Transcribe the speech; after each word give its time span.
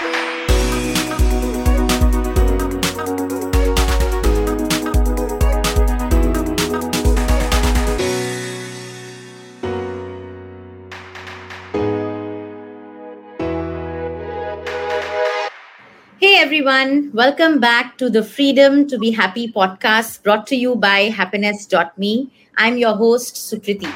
Hey 0.00 0.06
everyone, 16.38 17.10
welcome 17.12 17.60
back 17.60 17.98
to 17.98 18.08
the 18.08 18.22
Freedom 18.22 18.88
to 18.88 18.96
Be 18.98 19.10
Happy 19.10 19.52
podcast 19.52 20.22
brought 20.22 20.46
to 20.46 20.56
you 20.56 20.76
by 20.76 21.10
happiness.me. 21.10 22.32
I'm 22.56 22.78
your 22.78 22.96
host, 22.96 23.34
Sukriti. 23.34 23.92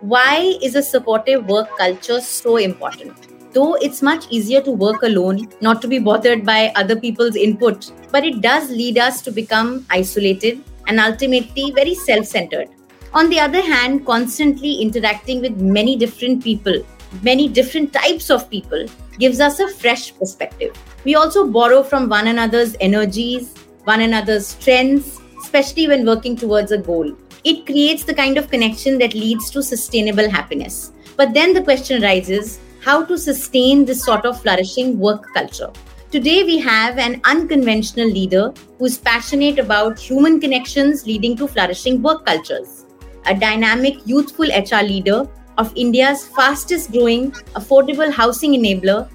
Why 0.00 0.56
is 0.62 0.76
a 0.76 0.82
supportive 0.82 1.44
work 1.46 1.68
culture 1.76 2.22
so 2.22 2.56
important? 2.56 3.41
Though 3.52 3.74
it's 3.74 4.00
much 4.00 4.26
easier 4.30 4.62
to 4.62 4.70
work 4.70 5.02
alone, 5.02 5.48
not 5.60 5.82
to 5.82 5.88
be 5.88 5.98
bothered 5.98 6.44
by 6.44 6.72
other 6.74 6.96
people's 6.96 7.36
input, 7.36 7.92
but 8.10 8.24
it 8.24 8.40
does 8.40 8.70
lead 8.70 8.96
us 8.96 9.20
to 9.22 9.30
become 9.30 9.84
isolated 9.90 10.62
and 10.86 10.98
ultimately 10.98 11.70
very 11.70 11.94
self 11.94 12.24
centered. 12.26 12.70
On 13.12 13.28
the 13.28 13.38
other 13.38 13.60
hand, 13.60 14.06
constantly 14.06 14.80
interacting 14.80 15.42
with 15.42 15.60
many 15.60 15.96
different 15.96 16.42
people, 16.42 16.82
many 17.22 17.46
different 17.46 17.92
types 17.92 18.30
of 18.30 18.48
people, 18.48 18.86
gives 19.18 19.38
us 19.38 19.60
a 19.60 19.68
fresh 19.68 20.16
perspective. 20.18 20.74
We 21.04 21.14
also 21.14 21.46
borrow 21.46 21.82
from 21.82 22.08
one 22.08 22.28
another's 22.28 22.74
energies, 22.80 23.54
one 23.84 24.00
another's 24.00 24.46
strengths, 24.46 25.20
especially 25.42 25.88
when 25.88 26.06
working 26.06 26.36
towards 26.36 26.72
a 26.72 26.78
goal. 26.78 27.14
It 27.44 27.66
creates 27.66 28.04
the 28.04 28.14
kind 28.14 28.38
of 28.38 28.50
connection 28.50 28.98
that 28.98 29.12
leads 29.12 29.50
to 29.50 29.62
sustainable 29.62 30.30
happiness. 30.30 30.92
But 31.16 31.34
then 31.34 31.52
the 31.52 31.62
question 31.62 32.02
arises 32.02 32.60
how 32.82 33.04
to 33.04 33.16
sustain 33.16 33.84
this 33.84 34.04
sort 34.04 34.26
of 34.26 34.40
flourishing 34.42 34.98
work 34.98 35.26
culture. 35.32 35.70
Today, 36.10 36.42
we 36.42 36.58
have 36.58 36.98
an 36.98 37.20
unconventional 37.24 38.08
leader 38.08 38.52
who's 38.78 38.98
passionate 38.98 39.58
about 39.58 39.98
human 39.98 40.40
connections 40.40 41.06
leading 41.06 41.36
to 41.36 41.46
flourishing 41.46 42.02
work 42.02 42.26
cultures. 42.26 42.84
A 43.26 43.34
dynamic, 43.34 44.04
youthful 44.04 44.46
HR 44.46 44.82
leader 44.82 45.28
of 45.58 45.72
India's 45.76 46.26
fastest 46.26 46.90
growing 46.90 47.30
affordable 47.54 48.10
housing 48.10 48.52
enabler 48.54 49.08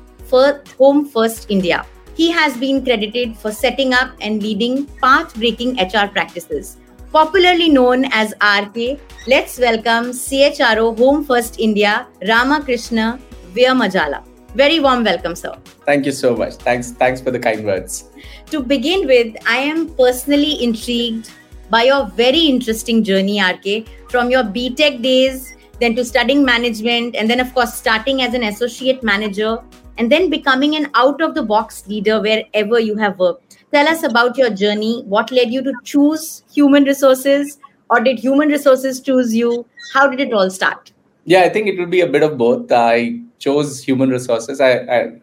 Home 0.77 1.05
First 1.05 1.49
India. 1.49 1.85
He 2.15 2.31
has 2.31 2.57
been 2.57 2.83
credited 2.83 3.37
for 3.37 3.51
setting 3.51 3.93
up 3.93 4.11
and 4.21 4.41
leading 4.41 4.85
path 5.01 5.35
breaking 5.35 5.77
HR 5.77 6.07
practices. 6.07 6.77
Popularly 7.11 7.69
known 7.69 8.05
as 8.11 8.33
RK, 8.41 8.99
let's 9.27 9.59
welcome 9.59 10.11
CHRO 10.11 10.97
Home 10.97 11.23
First 11.23 11.59
India, 11.59 12.07
Ramakrishna 12.27 13.19
Vyamajala. 13.53 14.25
Very 14.55 14.79
warm 14.79 15.03
welcome, 15.03 15.35
sir. 15.35 15.55
Thank 15.85 16.05
you 16.05 16.11
so 16.11 16.35
much. 16.35 16.55
Thanks, 16.55 16.91
thanks 16.91 17.21
for 17.21 17.31
the 17.31 17.39
kind 17.39 17.65
words. 17.65 18.05
To 18.47 18.61
begin 18.61 19.05
with, 19.07 19.35
I 19.47 19.57
am 19.57 19.89
personally 19.95 20.63
intrigued 20.63 21.29
by 21.69 21.83
your 21.83 22.07
very 22.07 22.39
interesting 22.39 23.03
journey, 23.03 23.41
RK, 23.41 23.87
from 24.09 24.29
your 24.29 24.43
BTech 24.43 25.01
days 25.01 25.53
then 25.79 25.95
to 25.95 26.03
studying 26.03 26.43
management, 26.43 27.15
and 27.15 27.29
then, 27.29 27.39
of 27.39 27.53
course, 27.53 27.73
starting 27.73 28.21
as 28.21 28.33
an 28.33 28.43
associate 28.43 29.03
manager, 29.03 29.59
and 29.97 30.11
then 30.11 30.29
becoming 30.29 30.75
an 30.75 30.89
out 30.95 31.21
of 31.21 31.35
the 31.35 31.43
box 31.43 31.87
leader 31.87 32.21
wherever 32.21 32.79
you 32.79 32.95
have 32.95 33.19
worked. 33.19 33.57
Tell 33.71 33.87
us 33.87 34.03
about 34.03 34.37
your 34.37 34.49
journey. 34.49 35.03
What 35.05 35.31
led 35.31 35.51
you 35.51 35.61
to 35.63 35.73
choose 35.83 36.43
human 36.51 36.83
resources, 36.83 37.59
or 37.89 37.99
did 37.99 38.19
human 38.19 38.49
resources 38.49 39.01
choose 39.01 39.35
you? 39.35 39.65
How 39.93 40.07
did 40.07 40.19
it 40.19 40.33
all 40.33 40.49
start? 40.49 40.91
Yeah, 41.27 41.41
I 41.41 41.49
think 41.49 41.67
it 41.67 41.77
would 41.77 41.91
be 41.91 41.99
a 41.99 42.07
bit 42.07 42.23
of 42.23 42.37
both. 42.37 42.71
I 42.71 43.19
chose 43.37 43.83
human 43.83 44.09
resources. 44.09 44.61
I, 44.61 44.71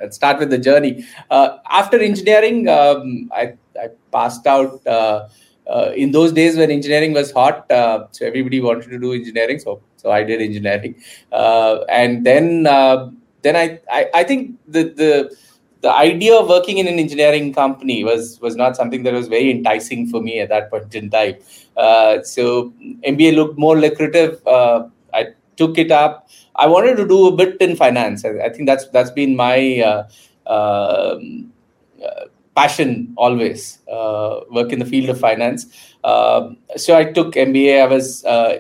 I 0.03 0.09
start 0.11 0.39
with 0.39 0.51
the 0.51 0.59
journey. 0.59 1.05
Uh, 1.31 1.57
after 1.71 1.99
engineering, 1.99 2.69
um, 2.69 3.31
I, 3.33 3.55
I, 3.81 3.89
passed 4.13 4.47
out. 4.47 4.87
Uh, 4.87 5.29
uh, 5.67 5.93
in 5.97 6.13
those 6.13 6.31
days 6.31 6.59
when 6.59 6.71
engineering 6.71 7.15
was 7.15 7.33
hot, 7.33 7.71
uh, 7.71 8.07
so 8.11 8.27
everybody 8.27 8.61
wanted 8.61 8.91
to 8.91 8.99
do 8.99 9.15
engineering. 9.15 9.59
So 9.59 9.81
so 9.97 10.11
I 10.11 10.23
did 10.23 10.43
engineering, 10.43 11.03
uh, 11.33 11.85
and 11.89 12.27
then 12.27 12.67
uh, 12.67 13.11
then 13.41 13.57
I, 13.57 13.81
I, 13.91 14.11
I 14.13 14.25
think 14.25 14.59
the 14.69 14.85
the 14.85 15.35
the 15.81 15.91
idea 15.91 16.35
of 16.35 16.49
working 16.49 16.77
in 16.77 16.87
an 16.87 16.99
engineering 16.99 17.55
company 17.55 18.05
was 18.05 18.39
was 18.43 18.57
not 18.57 18.77
something 18.77 19.05
that 19.05 19.15
was 19.15 19.29
very 19.29 19.51
enticing 19.51 20.07
for 20.07 20.21
me 20.21 20.39
at 20.41 20.51
that 20.51 20.71
point 20.71 20.95
in 20.95 21.09
time. 21.09 21.37
Uh, 21.79 22.23
so 22.23 22.75
MBA 23.07 23.35
looked 23.35 23.59
more 23.59 23.79
lucrative. 23.79 24.47
Uh, 24.47 24.85
I 24.85 24.94
took 25.57 25.79
it 25.79 25.91
up. 25.91 26.29
I 26.57 26.67
wanted 26.67 26.97
to 26.97 27.07
do 27.07 27.29
a 27.29 27.37
bit 27.37 27.57
in 27.61 27.77
finance. 27.77 28.25
I, 28.25 28.31
I 28.47 28.49
think 28.51 28.67
that's 28.67 28.89
that's 28.89 29.11
been 29.11 29.37
my 29.37 29.81
uh, 29.81 30.03
um, 30.47 31.53
uh, 32.05 32.27
passion 32.57 33.15
always. 33.17 33.79
work 33.89 34.73
in 34.73 34.79
the 34.79 34.85
field 34.85 35.11
of 35.11 35.19
finance. 35.19 35.67
Um, 36.05 36.59
so 36.77 36.97
I 36.97 37.05
took 37.05 37.35
MBA. 37.35 37.83
I 37.83 37.87
was 37.87 38.25
uh, 38.25 38.59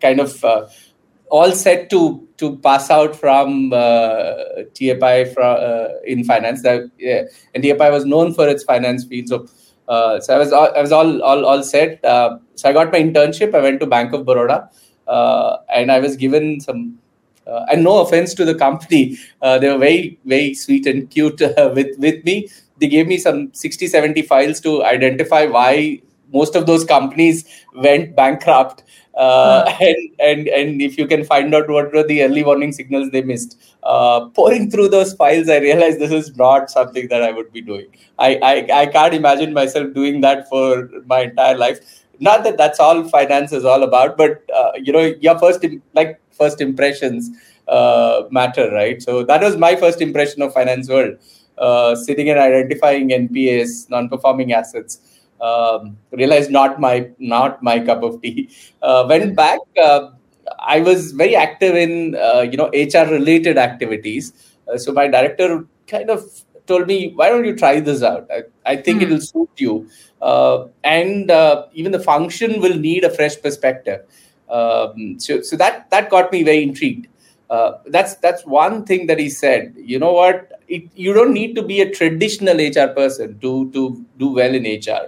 kind 0.00 0.20
of 0.20 0.44
uh, 0.44 0.66
all 1.30 1.52
set 1.52 1.90
to 1.90 2.26
to 2.38 2.56
pass 2.58 2.90
out 2.90 3.14
from 3.14 3.72
uh, 3.72 4.66
TFI 4.74 5.32
from, 5.32 5.88
in 6.04 6.24
finance. 6.24 6.62
That 6.62 6.90
yeah, 6.98 7.24
and 7.54 7.62
TFI 7.62 7.90
was 7.90 8.04
known 8.04 8.34
for 8.34 8.48
its 8.48 8.64
finance 8.64 9.04
field. 9.04 9.28
So 9.28 9.46
uh, 9.88 10.20
so 10.20 10.34
I 10.34 10.38
was 10.38 10.52
all, 10.52 10.74
I 10.74 10.80
was 10.80 10.92
all 10.92 11.22
all 11.22 11.44
all 11.44 11.62
set. 11.62 12.04
Uh, 12.04 12.38
so 12.54 12.68
I 12.68 12.72
got 12.72 12.92
my 12.92 13.00
internship. 13.00 13.54
I 13.54 13.60
went 13.60 13.80
to 13.80 13.86
Bank 13.86 14.12
of 14.12 14.24
Baroda, 14.24 14.58
uh, 14.58 14.66
and 15.74 15.92
I 15.92 15.98
was 15.98 16.16
given 16.16 16.60
some. 16.60 16.98
and 17.70 17.82
no 17.84 18.00
offense 18.00 18.34
to 18.38 18.44
the 18.48 18.54
company, 18.54 19.18
they 19.42 19.68
were 19.68 19.78
very 19.78 20.18
very 20.32 20.54
sweet 20.54 20.86
and 20.86 21.10
cute 21.10 21.40
with 21.78 21.98
with 21.98 22.24
me. 22.24 22.48
They 22.78 22.88
gave 22.88 23.06
me 23.06 23.18
some 23.18 23.52
60, 23.52 23.86
70 23.86 24.22
files 24.22 24.60
to 24.60 24.84
identify 24.84 25.46
why 25.46 26.00
most 26.32 26.56
of 26.56 26.66
those 26.66 26.84
companies 26.84 27.44
went 27.74 28.16
bankrupt 28.16 28.82
uh, 29.14 29.64
and 29.80 29.96
and 30.18 30.48
and 30.48 30.82
if 30.82 30.96
you 30.98 31.06
can 31.06 31.24
find 31.24 31.54
out 31.54 31.68
what 31.68 31.92
were 31.92 32.02
the 32.02 32.22
early 32.22 32.42
warning 32.42 32.72
signals 32.72 33.10
they 33.10 33.22
missed 33.22 33.60
uh, 33.82 34.26
pouring 34.30 34.70
through 34.70 34.88
those 34.88 35.12
files 35.14 35.48
i 35.48 35.58
realized 35.58 35.98
this 35.98 36.12
is 36.12 36.34
not 36.36 36.70
something 36.70 37.08
that 37.08 37.22
i 37.22 37.30
would 37.30 37.52
be 37.52 37.60
doing 37.60 37.86
I, 38.18 38.36
I 38.42 38.80
i 38.82 38.86
can't 38.86 39.14
imagine 39.14 39.52
myself 39.52 39.92
doing 39.94 40.20
that 40.22 40.48
for 40.48 40.88
my 41.06 41.22
entire 41.22 41.56
life 41.56 42.01
not 42.28 42.44
that 42.44 42.56
that's 42.56 42.80
all 42.80 43.02
finance 43.16 43.52
is 43.52 43.64
all 43.64 43.82
about 43.82 44.16
but 44.16 44.42
uh, 44.60 44.72
you 44.86 44.92
know 44.96 45.04
your 45.26 45.38
first 45.38 45.64
like 45.94 46.20
first 46.40 46.60
impressions 46.60 47.30
uh, 47.68 48.22
matter 48.30 48.70
right 48.72 49.02
so 49.02 49.22
that 49.30 49.40
was 49.46 49.56
my 49.56 49.74
first 49.76 50.00
impression 50.00 50.42
of 50.42 50.52
finance 50.52 50.88
world 50.88 51.14
uh, 51.58 51.94
sitting 51.94 52.28
and 52.30 52.38
identifying 52.38 53.08
npas 53.22 53.88
non-performing 53.90 54.52
assets 54.52 55.00
um, 55.42 55.96
realized 56.12 56.50
not 56.50 56.80
my 56.80 57.10
not 57.18 57.62
my 57.62 57.80
cup 57.80 58.02
of 58.02 58.22
tea. 58.22 58.48
Uh, 58.80 59.04
went 59.08 59.34
back. 59.36 59.58
Uh, 59.76 60.10
I 60.60 60.80
was 60.80 61.12
very 61.12 61.34
active 61.34 61.74
in 61.74 62.14
uh, 62.14 62.42
you 62.42 62.56
know 62.56 62.70
HR 62.72 63.06
related 63.10 63.58
activities. 63.58 64.32
So 64.76 64.92
my 64.92 65.08
director 65.08 65.66
kind 65.86 66.10
of 66.10 66.24
told 66.66 66.86
me, 66.86 67.12
"Why 67.14 67.28
don't 67.28 67.44
you 67.44 67.56
try 67.56 67.80
this 67.80 68.02
out? 68.02 68.28
I, 68.30 68.42
I 68.64 68.76
think 68.76 69.00
mm. 69.00 69.04
it'll 69.04 69.20
suit 69.20 69.50
you, 69.56 69.88
uh, 70.20 70.66
and 70.84 71.30
uh, 71.30 71.66
even 71.72 71.92
the 71.92 72.00
function 72.00 72.60
will 72.60 72.76
need 72.76 73.04
a 73.04 73.10
fresh 73.10 73.40
perspective." 73.40 74.00
Um, 74.48 75.18
so 75.18 75.40
so 75.42 75.56
that 75.56 75.90
that 75.90 76.10
got 76.10 76.32
me 76.32 76.42
very 76.42 76.62
intrigued. 76.62 77.08
that's 77.94 78.12
that's 78.24 78.44
one 78.46 78.84
thing 78.88 79.06
that 79.08 79.18
he 79.18 79.28
said. 79.28 79.74
You 79.92 79.98
know 79.98 80.12
what? 80.12 80.52
it, 80.72 80.84
you 80.94 81.12
don't 81.12 81.32
need 81.32 81.54
to 81.54 81.62
be 81.62 81.80
a 81.80 81.90
traditional 81.98 82.56
HR 82.56 82.88
person 83.00 83.38
to 83.40 83.70
to 83.72 83.82
do 84.18 84.28
well 84.38 84.54
in 84.60 84.64
HR. 84.64 85.04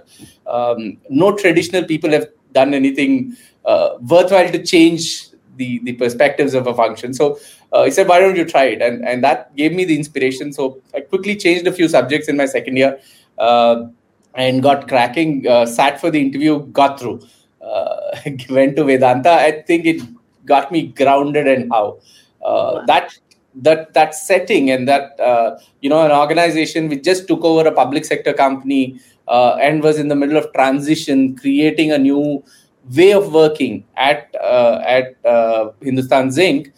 Um, 0.55 0.97
no 1.09 1.35
traditional 1.35 1.83
people 1.83 2.11
have 2.11 2.27
done 2.53 2.73
anything 2.73 3.35
uh, 3.65 3.89
worthwhile 4.13 4.51
to 4.51 4.63
change 4.63 5.29
the 5.55 5.79
the 5.83 5.93
perspectives 5.93 6.53
of 6.53 6.67
a 6.67 6.73
function. 6.73 7.13
So 7.13 7.39
uh, 7.71 7.83
he 7.83 7.91
said, 7.91 8.07
"Why 8.07 8.19
don't 8.19 8.35
you 8.35 8.45
try 8.45 8.65
it?" 8.65 8.81
And 8.81 9.05
and 9.05 9.23
that 9.23 9.55
gave 9.55 9.73
me 9.73 9.85
the 9.85 9.95
inspiration. 9.95 10.53
So 10.53 10.81
I 10.93 11.01
quickly 11.01 11.35
changed 11.35 11.67
a 11.67 11.71
few 11.71 11.87
subjects 11.87 12.27
in 12.27 12.37
my 12.37 12.45
second 12.45 12.77
year 12.77 12.99
uh, 13.37 13.85
and 14.33 14.61
got 14.61 14.87
cracking. 14.87 15.47
Uh, 15.47 15.65
sat 15.65 15.99
for 15.99 16.11
the 16.11 16.21
interview, 16.21 16.59
got 16.67 16.99
through. 16.99 17.21
Uh, 17.61 17.95
went 18.49 18.75
to 18.75 18.83
Vedanta. 18.83 19.31
I 19.31 19.61
think 19.61 19.85
it 19.85 20.01
got 20.45 20.71
me 20.71 20.87
grounded 20.87 21.47
and 21.47 21.71
how. 21.71 21.99
Uh, 22.43 22.85
that 22.85 23.17
that 23.55 23.93
that 23.93 24.13
setting 24.13 24.69
and 24.69 24.87
that 24.87 25.19
uh, 25.19 25.57
you 25.81 25.89
know 25.89 26.05
an 26.05 26.11
organization 26.11 26.89
which 26.89 27.03
just 27.03 27.27
took 27.27 27.43
over 27.43 27.67
a 27.67 27.71
public 27.71 28.05
sector 28.05 28.33
company 28.33 28.99
uh, 29.27 29.55
and 29.55 29.81
was 29.81 29.97
in 29.97 30.09
the 30.09 30.15
middle 30.15 30.37
of 30.37 30.51
transition 30.53 31.35
creating 31.35 31.91
a 31.91 31.97
new 31.97 32.43
way 32.93 33.13
of 33.13 33.33
working 33.33 33.85
at 33.95 34.33
uh, 34.41 34.81
at 34.85 35.15
uh, 35.25 35.71
Hindustan 35.81 36.31
Zinc 36.31 36.71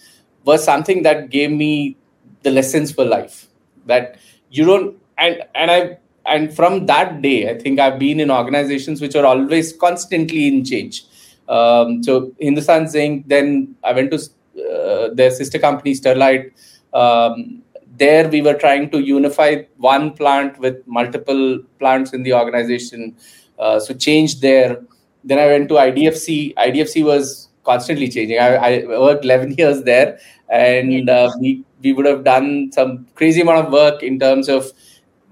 was 0.46 0.64
something 0.64 1.04
that 1.04 1.30
gave 1.30 1.52
me 1.52 1.98
the 2.44 2.52
lessons 2.52 2.92
for 2.92 3.04
life 3.04 3.48
that 3.86 4.18
you 4.50 4.66
don't 4.66 4.98
and 5.18 5.44
and 5.56 5.72
I 5.72 5.98
and 6.26 6.54
from 6.54 6.86
that 6.86 7.22
day 7.22 7.50
I 7.50 7.58
think 7.58 7.80
I've 7.80 8.00
been 8.00 8.20
in 8.20 8.32
organizations 8.32 9.02
which 9.02 9.16
are 9.16 9.26
always 9.26 9.74
constantly 9.74 10.48
in 10.48 10.64
change 10.64 11.04
um, 11.50 12.04
so 12.04 12.32
Hindustan 12.40 12.88
Zinc 12.88 13.28
then 13.28 13.76
I 13.84 13.94
went 13.94 14.12
to 14.12 14.18
uh, 14.18 15.14
their 15.14 15.32
sister 15.32 15.60
company 15.60 15.94
Sterlite 15.94 16.52
um, 16.94 17.64
there 17.98 18.30
we 18.30 18.42
were 18.42 18.54
trying 18.54 18.90
to 18.92 19.00
unify 19.00 19.64
one 19.78 20.12
plant 20.14 20.58
with 20.60 20.86
multiple 20.88 21.60
plants 21.80 22.14
in 22.14 22.24
the 22.24 22.34
organization. 22.34 23.16
Uh, 23.58 23.80
so 23.80 23.94
change 23.94 24.40
there. 24.40 24.82
Then 25.28 25.40
I 25.40 25.48
went 25.48 25.70
to 25.70 25.76
IDFC. 25.76 26.56
IDFC 26.56 27.04
was 27.04 27.50
constantly 27.64 28.10
changing. 28.10 28.40
I, 28.40 28.56
I 28.56 28.86
worked 28.88 29.26
11 29.26 29.56
years 29.58 29.84
there, 29.84 30.20
and 30.50 31.10
uh, 31.10 31.30
we 31.40 31.64
we 31.84 31.94
would 31.94 32.06
have 32.06 32.24
done 32.24 32.72
some 32.72 33.06
crazy 33.16 33.42
amount 33.42 33.68
of 33.68 33.72
work 33.72 34.02
in 34.02 34.20
terms 34.20 34.50
of 34.50 34.72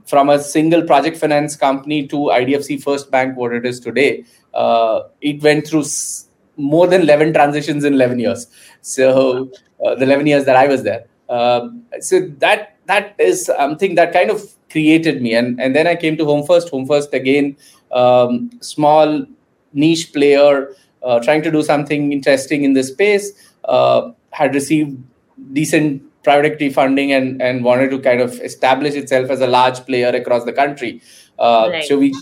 from 0.06 0.30
a 0.30 0.38
single 0.40 0.84
project 0.84 1.18
finance 1.18 1.56
company 1.56 2.08
to 2.08 2.18
IDFC 2.40 2.84
First 2.84 3.10
Bank, 3.10 3.36
what 3.38 3.54
it 3.54 3.66
is 3.66 3.80
today. 3.80 4.24
Uh, 4.54 5.02
it 5.22 5.42
went 5.42 5.68
through 5.68 5.86
more 6.58 6.88
than 6.88 7.02
11 7.02 7.34
transitions 7.34 7.84
in 7.84 7.96
11 7.96 8.20
years. 8.20 8.48
So 8.82 9.50
uh, 9.84 9.96
the 9.96 10.04
11 10.04 10.28
years 10.28 10.46
that 10.46 10.56
I 10.56 10.68
was 10.68 10.84
there. 10.84 11.06
Um, 11.30 11.84
so 12.00 12.20
that 12.38 12.78
that 12.86 13.16
is 13.18 13.46
something 13.46 13.96
that 13.96 14.14
kind 14.14 14.30
of 14.30 14.44
created 14.70 15.22
me, 15.22 15.34
and 15.34 15.60
and 15.60 15.76
then 15.76 15.88
I 15.88 15.96
came 15.96 16.18
to 16.18 16.26
Home 16.26 16.46
First. 16.46 16.70
Home 16.70 16.86
First 16.86 17.14
again, 17.14 17.58
um, 17.92 18.52
small 18.62 19.26
niche 19.76 20.12
player 20.14 20.70
uh, 21.06 21.20
trying 21.20 21.44
to 21.44 21.52
do 21.52 21.62
something 21.62 22.12
interesting 22.12 22.64
in 22.64 22.74
this 22.74 22.88
space. 22.88 23.32
Uh, 23.66 24.12
had 24.32 24.54
received 24.54 25.02
decent 25.54 26.02
private 26.24 26.46
equity 26.46 26.70
funding 26.70 27.12
and 27.12 27.42
and 27.42 27.64
wanted 27.64 27.90
to 27.92 28.00
kind 28.00 28.22
of 28.22 28.40
establish 28.42 28.96
itself 28.96 29.30
as 29.30 29.42
a 29.42 29.48
large 29.48 29.86
player 29.86 30.10
across 30.10 30.44
the 30.46 30.54
country. 30.54 31.02
Uh, 31.38 31.70
right. 31.72 31.84
So 31.86 31.98
we 32.00 32.14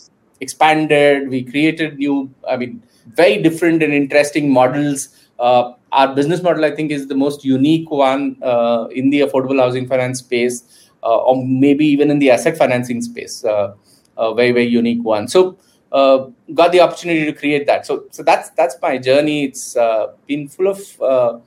expanded. 0.41 1.29
We 1.29 1.43
created 1.43 1.97
new. 1.97 2.29
I 2.47 2.57
mean, 2.57 2.83
very 3.07 3.41
different 3.41 3.81
and 3.83 3.93
interesting 3.93 4.51
models. 4.51 5.09
Uh, 5.39 5.73
our 5.91 6.13
business 6.15 6.41
model, 6.41 6.65
I 6.65 6.75
think, 6.75 6.91
is 6.91 7.07
the 7.07 7.15
most 7.15 7.43
unique 7.45 7.89
one 7.89 8.37
uh, 8.41 8.87
in 8.91 9.09
the 9.09 9.21
affordable 9.21 9.59
housing 9.59 9.87
finance 9.87 10.19
space, 10.19 10.63
uh, 11.03 11.17
or 11.17 11.45
maybe 11.45 11.85
even 11.85 12.11
in 12.11 12.19
the 12.19 12.31
asset 12.31 12.57
financing 12.57 13.01
space. 13.01 13.43
A 13.43 14.33
very 14.35 14.51
very 14.51 14.67
unique 14.67 15.03
one. 15.03 15.27
So 15.27 15.57
uh, 15.93 16.27
got 16.53 16.71
the 16.71 16.81
opportunity 16.81 17.25
to 17.25 17.33
create 17.33 17.65
that. 17.67 17.85
So 17.85 18.05
so 18.11 18.23
that's 18.23 18.49
that's 18.51 18.75
my 18.81 18.97
journey. 18.97 19.45
It's 19.45 19.77
uh, 19.77 20.13
been 20.27 20.47
full 20.47 20.67
of 20.67 21.41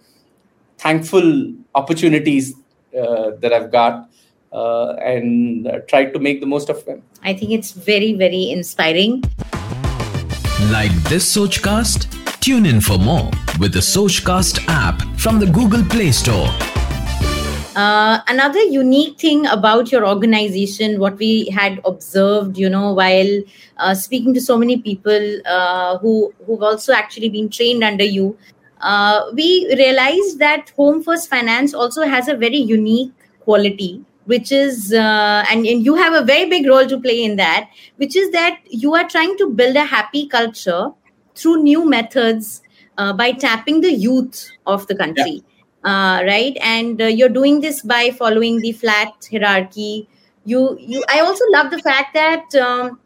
thankful 0.78 1.52
opportunities 1.74 2.54
that 2.92 3.52
I've 3.52 3.70
got. 3.70 4.08
and 4.52 5.66
tried 5.88 6.12
to 6.14 6.18
make 6.26 6.38
the 6.40 6.46
most 6.46 6.70
of 6.70 6.78
them. 6.86 7.02
I 7.22 7.34
think 7.34 7.50
it's 7.50 7.72
very, 7.72 8.14
very 8.14 8.50
inspiring. 8.50 9.22
Like 10.70 10.94
this 11.10 11.36
Sochcast? 11.36 12.08
Tune 12.40 12.64
in 12.64 12.80
for 12.80 12.96
more 12.96 13.30
with 13.58 13.72
the 13.72 13.80
Sochcast 13.80 14.64
app 14.68 15.02
from 15.18 15.38
the 15.38 15.46
Google 15.46 15.84
Play 15.84 16.12
Store. 16.12 16.48
Uh, 17.76 18.22
another 18.26 18.62
unique 18.62 19.18
thing 19.20 19.44
about 19.48 19.92
your 19.92 20.06
organization, 20.08 20.98
what 20.98 21.18
we 21.18 21.46
had 21.50 21.78
observed, 21.84 22.56
you 22.56 22.70
know, 22.70 22.94
while 22.94 23.42
uh, 23.76 23.94
speaking 23.94 24.32
to 24.32 24.40
so 24.40 24.56
many 24.56 24.78
people 24.80 25.40
uh, 25.44 25.98
who 25.98 26.32
who've 26.46 26.62
also 26.62 26.94
actually 26.94 27.28
been 27.28 27.50
trained 27.50 27.84
under 27.84 28.02
you, 28.02 28.34
uh, 28.80 29.26
we 29.34 29.66
realized 29.76 30.38
that 30.38 30.70
Home 30.78 31.02
First 31.02 31.28
Finance 31.28 31.74
also 31.74 32.06
has 32.06 32.28
a 32.28 32.34
very 32.34 32.56
unique 32.56 33.12
quality 33.40 34.02
which 34.24 34.50
is 34.50 34.92
uh, 34.92 35.44
and, 35.50 35.66
and 35.66 35.84
you 35.84 35.96
have 35.96 36.14
a 36.14 36.24
very 36.24 36.48
big 36.48 36.66
role 36.66 36.86
to 36.86 36.98
play 36.98 37.22
in 37.22 37.36
that 37.36 37.68
which 37.96 38.16
is 38.16 38.32
that 38.32 38.58
you 38.70 38.94
are 38.94 39.06
trying 39.08 39.36
to 39.36 39.50
build 39.50 39.76
a 39.76 39.84
happy 39.84 40.26
culture 40.26 40.88
through 41.34 41.62
new 41.62 41.88
methods 41.88 42.62
by 42.96 43.30
tapping 43.30 43.82
the 43.82 43.92
youth 43.92 44.50
of 44.66 44.86
the 44.88 44.96
country 44.96 45.44
yeah. 45.46 45.55
Uh, 45.86 46.22
right? 46.26 46.56
And 46.60 47.00
uh, 47.00 47.06
you're 47.06 47.28
doing 47.28 47.60
this 47.60 47.80
by 47.80 48.10
following 48.10 48.60
the 48.60 48.72
flat 48.72 49.28
hierarchy. 49.30 50.08
You 50.44 50.76
you 50.80 51.02
i 51.08 51.20
also 51.20 51.44
love 51.50 51.70
the 51.70 51.78
fact 51.78 52.14
that 52.14 52.54
um, 52.54 53.00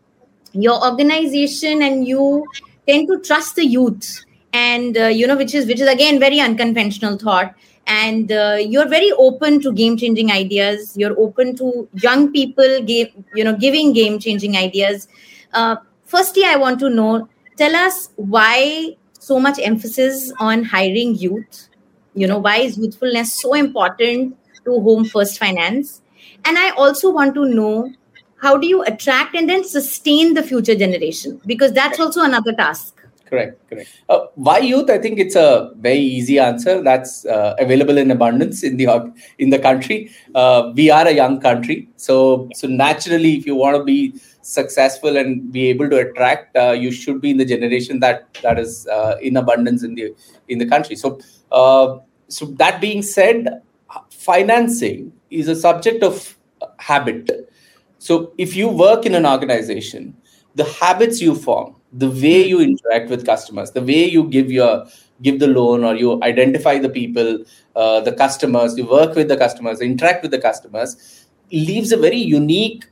your 0.52 0.82
organization 0.84 1.82
and 1.82 2.06
you 2.06 2.46
tend 2.88 3.08
to 3.08 3.20
trust 3.20 3.56
the 3.56 3.64
youth. 3.64 4.24
And 4.52 4.96
uh, 4.98 5.06
you 5.06 5.26
know 5.26 5.36
which 5.36 5.54
is 5.54 5.66
which 5.66 5.80
is 5.80 5.88
again 5.88 6.18
very 6.18 6.40
unconventional 6.40 7.18
thought. 7.18 7.54
And 7.86 8.32
uh, 8.32 8.56
you're 8.60 8.88
very 8.88 9.12
open 9.12 9.60
to 9.62 9.72
game 9.72 9.96
changing 9.96 10.30
ideas. 10.30 10.96
You're 10.96 11.18
open 11.18 11.56
to 11.56 11.88
young 12.02 12.32
people 12.32 12.82
give 12.82 13.08
you 13.34 13.44
know 13.44 13.56
giving 13.56 13.92
game 13.92 14.18
changing 14.18 14.56
ideas. 14.56 15.06
Uh, 15.52 15.76
firstly 16.10 16.44
i 16.44 16.56
want 16.56 16.80
to 16.80 16.88
know 16.90 17.28
tell 17.56 17.74
us 17.80 18.10
why 18.16 18.96
so 19.18 19.38
much 19.38 19.60
emphasis 19.70 20.32
on 20.40 20.64
hiring 20.64 21.14
youth 21.14 21.69
you 22.14 22.26
know 22.26 22.38
why 22.38 22.58
is 22.58 22.78
youthfulness 22.78 23.34
so 23.40 23.54
important 23.54 24.36
to 24.64 24.80
home 24.80 25.04
first 25.04 25.38
finance? 25.38 26.02
And 26.44 26.58
i 26.58 26.70
also 26.70 27.10
want 27.10 27.34
to 27.34 27.46
know 27.46 27.92
how 28.36 28.56
do 28.56 28.66
you 28.66 28.82
attract 28.82 29.34
and 29.34 29.48
then 29.48 29.64
sustain 29.64 30.34
the 30.34 30.42
future 30.42 30.74
generation? 30.74 31.40
Because 31.46 31.72
that's 31.72 32.00
also 32.00 32.22
another 32.22 32.52
task. 32.54 32.96
Correct 33.26 33.70
correct. 33.70 33.88
Uh, 34.08 34.26
why 34.34 34.58
youth? 34.58 34.90
I 34.90 34.98
think 34.98 35.20
it's 35.20 35.36
a 35.36 35.70
very 35.76 35.98
easy 35.98 36.38
answer. 36.40 36.82
That's 36.82 37.24
uh, 37.26 37.54
available 37.60 37.96
in 37.96 38.10
abundance 38.10 38.64
in 38.64 38.76
the 38.76 39.12
in 39.38 39.50
the 39.50 39.58
country. 39.58 40.10
Uh, 40.34 40.72
we 40.74 40.90
are 40.90 41.06
a 41.06 41.12
young 41.12 41.40
country. 41.40 41.88
So 41.96 42.48
so 42.54 42.66
naturally 42.66 43.34
if 43.36 43.46
you 43.46 43.54
want 43.54 43.76
to 43.76 43.84
be 43.84 44.14
successful 44.42 45.16
and 45.16 45.52
be 45.52 45.68
able 45.68 45.88
to 45.90 45.98
attract, 45.98 46.56
uh, 46.56 46.72
you 46.72 46.90
should 46.90 47.20
be 47.20 47.30
in 47.30 47.36
the 47.36 47.44
generation 47.44 48.00
that 48.00 48.32
that 48.42 48.58
is 48.58 48.86
uh, 48.88 49.16
in 49.20 49.36
abundance 49.36 49.82
in 49.82 49.94
the 49.94 50.14
in 50.48 50.58
the 50.58 50.66
country. 50.66 50.96
So, 50.96 51.20
uh, 51.52 51.98
so 52.28 52.46
that 52.46 52.80
being 52.80 53.02
said, 53.02 53.62
financing 54.10 55.12
is 55.30 55.48
a 55.48 55.56
subject 55.56 56.02
of 56.02 56.36
habit. 56.78 57.50
So, 57.98 58.32
if 58.38 58.56
you 58.56 58.68
work 58.68 59.06
in 59.06 59.14
an 59.14 59.26
organization, 59.26 60.16
the 60.54 60.64
habits 60.64 61.20
you 61.20 61.34
form, 61.34 61.76
the 61.92 62.10
way 62.10 62.46
you 62.46 62.60
interact 62.60 63.10
with 63.10 63.26
customers, 63.26 63.72
the 63.72 63.82
way 63.82 64.04
you 64.04 64.24
give 64.24 64.50
your 64.50 64.86
give 65.22 65.38
the 65.38 65.46
loan 65.46 65.84
or 65.84 65.94
you 65.94 66.22
identify 66.22 66.78
the 66.78 66.88
people, 66.88 67.44
uh, 67.76 68.00
the 68.00 68.12
customers, 68.12 68.76
you 68.78 68.86
work 68.86 69.14
with 69.14 69.28
the 69.28 69.36
customers, 69.36 69.80
interact 69.80 70.22
with 70.22 70.30
the 70.30 70.38
customers, 70.38 71.26
leaves 71.52 71.92
a 71.92 71.96
very 71.96 72.16
unique 72.16 72.86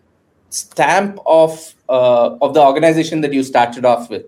stamp 0.50 1.18
of 1.26 1.74
uh, 1.88 2.36
of 2.40 2.54
the 2.54 2.60
organization 2.60 3.20
that 3.22 3.32
you 3.32 3.42
started 3.42 3.84
off 3.84 4.10
with. 4.10 4.26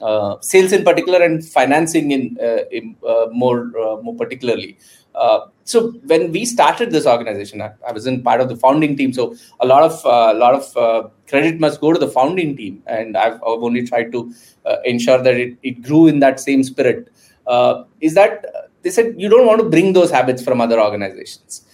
Uh, 0.00 0.40
sales 0.40 0.72
in 0.72 0.82
particular 0.82 1.22
and 1.22 1.44
financing 1.44 2.10
in, 2.10 2.38
uh, 2.42 2.64
in 2.72 2.96
uh, 3.06 3.26
more 3.32 3.70
uh, 3.78 4.00
more 4.00 4.14
particularly. 4.16 4.78
Uh, 5.14 5.40
so 5.64 5.90
when 6.06 6.32
we 6.32 6.46
started 6.46 6.90
this 6.90 7.04
organization 7.04 7.60
I, 7.60 7.72
I, 7.86 7.92
was 7.92 8.06
in 8.06 8.22
part 8.22 8.40
of 8.40 8.48
the 8.48 8.56
founding 8.56 8.96
team. 8.96 9.12
So 9.12 9.34
a 9.58 9.66
lot 9.66 9.82
of 9.82 10.00
a 10.04 10.38
lot 10.38 10.54
of 10.54 11.12
credit 11.28 11.60
must 11.60 11.82
go 11.82 11.92
to 11.92 11.98
the 11.98 12.08
founding 12.08 12.56
team. 12.56 12.82
And 12.86 13.16
i've, 13.16 13.34
I've 13.34 13.62
only 13.68 13.86
tried 13.86 14.10
to 14.12 14.32
ensure 14.84 15.22
that 15.22 15.34
it, 15.34 15.58
it 15.62 15.82
grew 15.82 16.06
in 16.06 16.20
that 16.20 16.40
same 16.40 16.64
spirit. 16.64 17.08
Is 18.00 18.14
that 18.14 18.46
they 18.82 18.90
said 18.90 19.14
you 19.18 19.28
don't 19.28 19.46
want 19.46 19.60
to 19.60 19.68
bring 19.68 19.92
those 19.92 20.10
habits 20.10 20.42
from 20.42 20.62
other 20.62 20.80
organizations. 20.80 21.66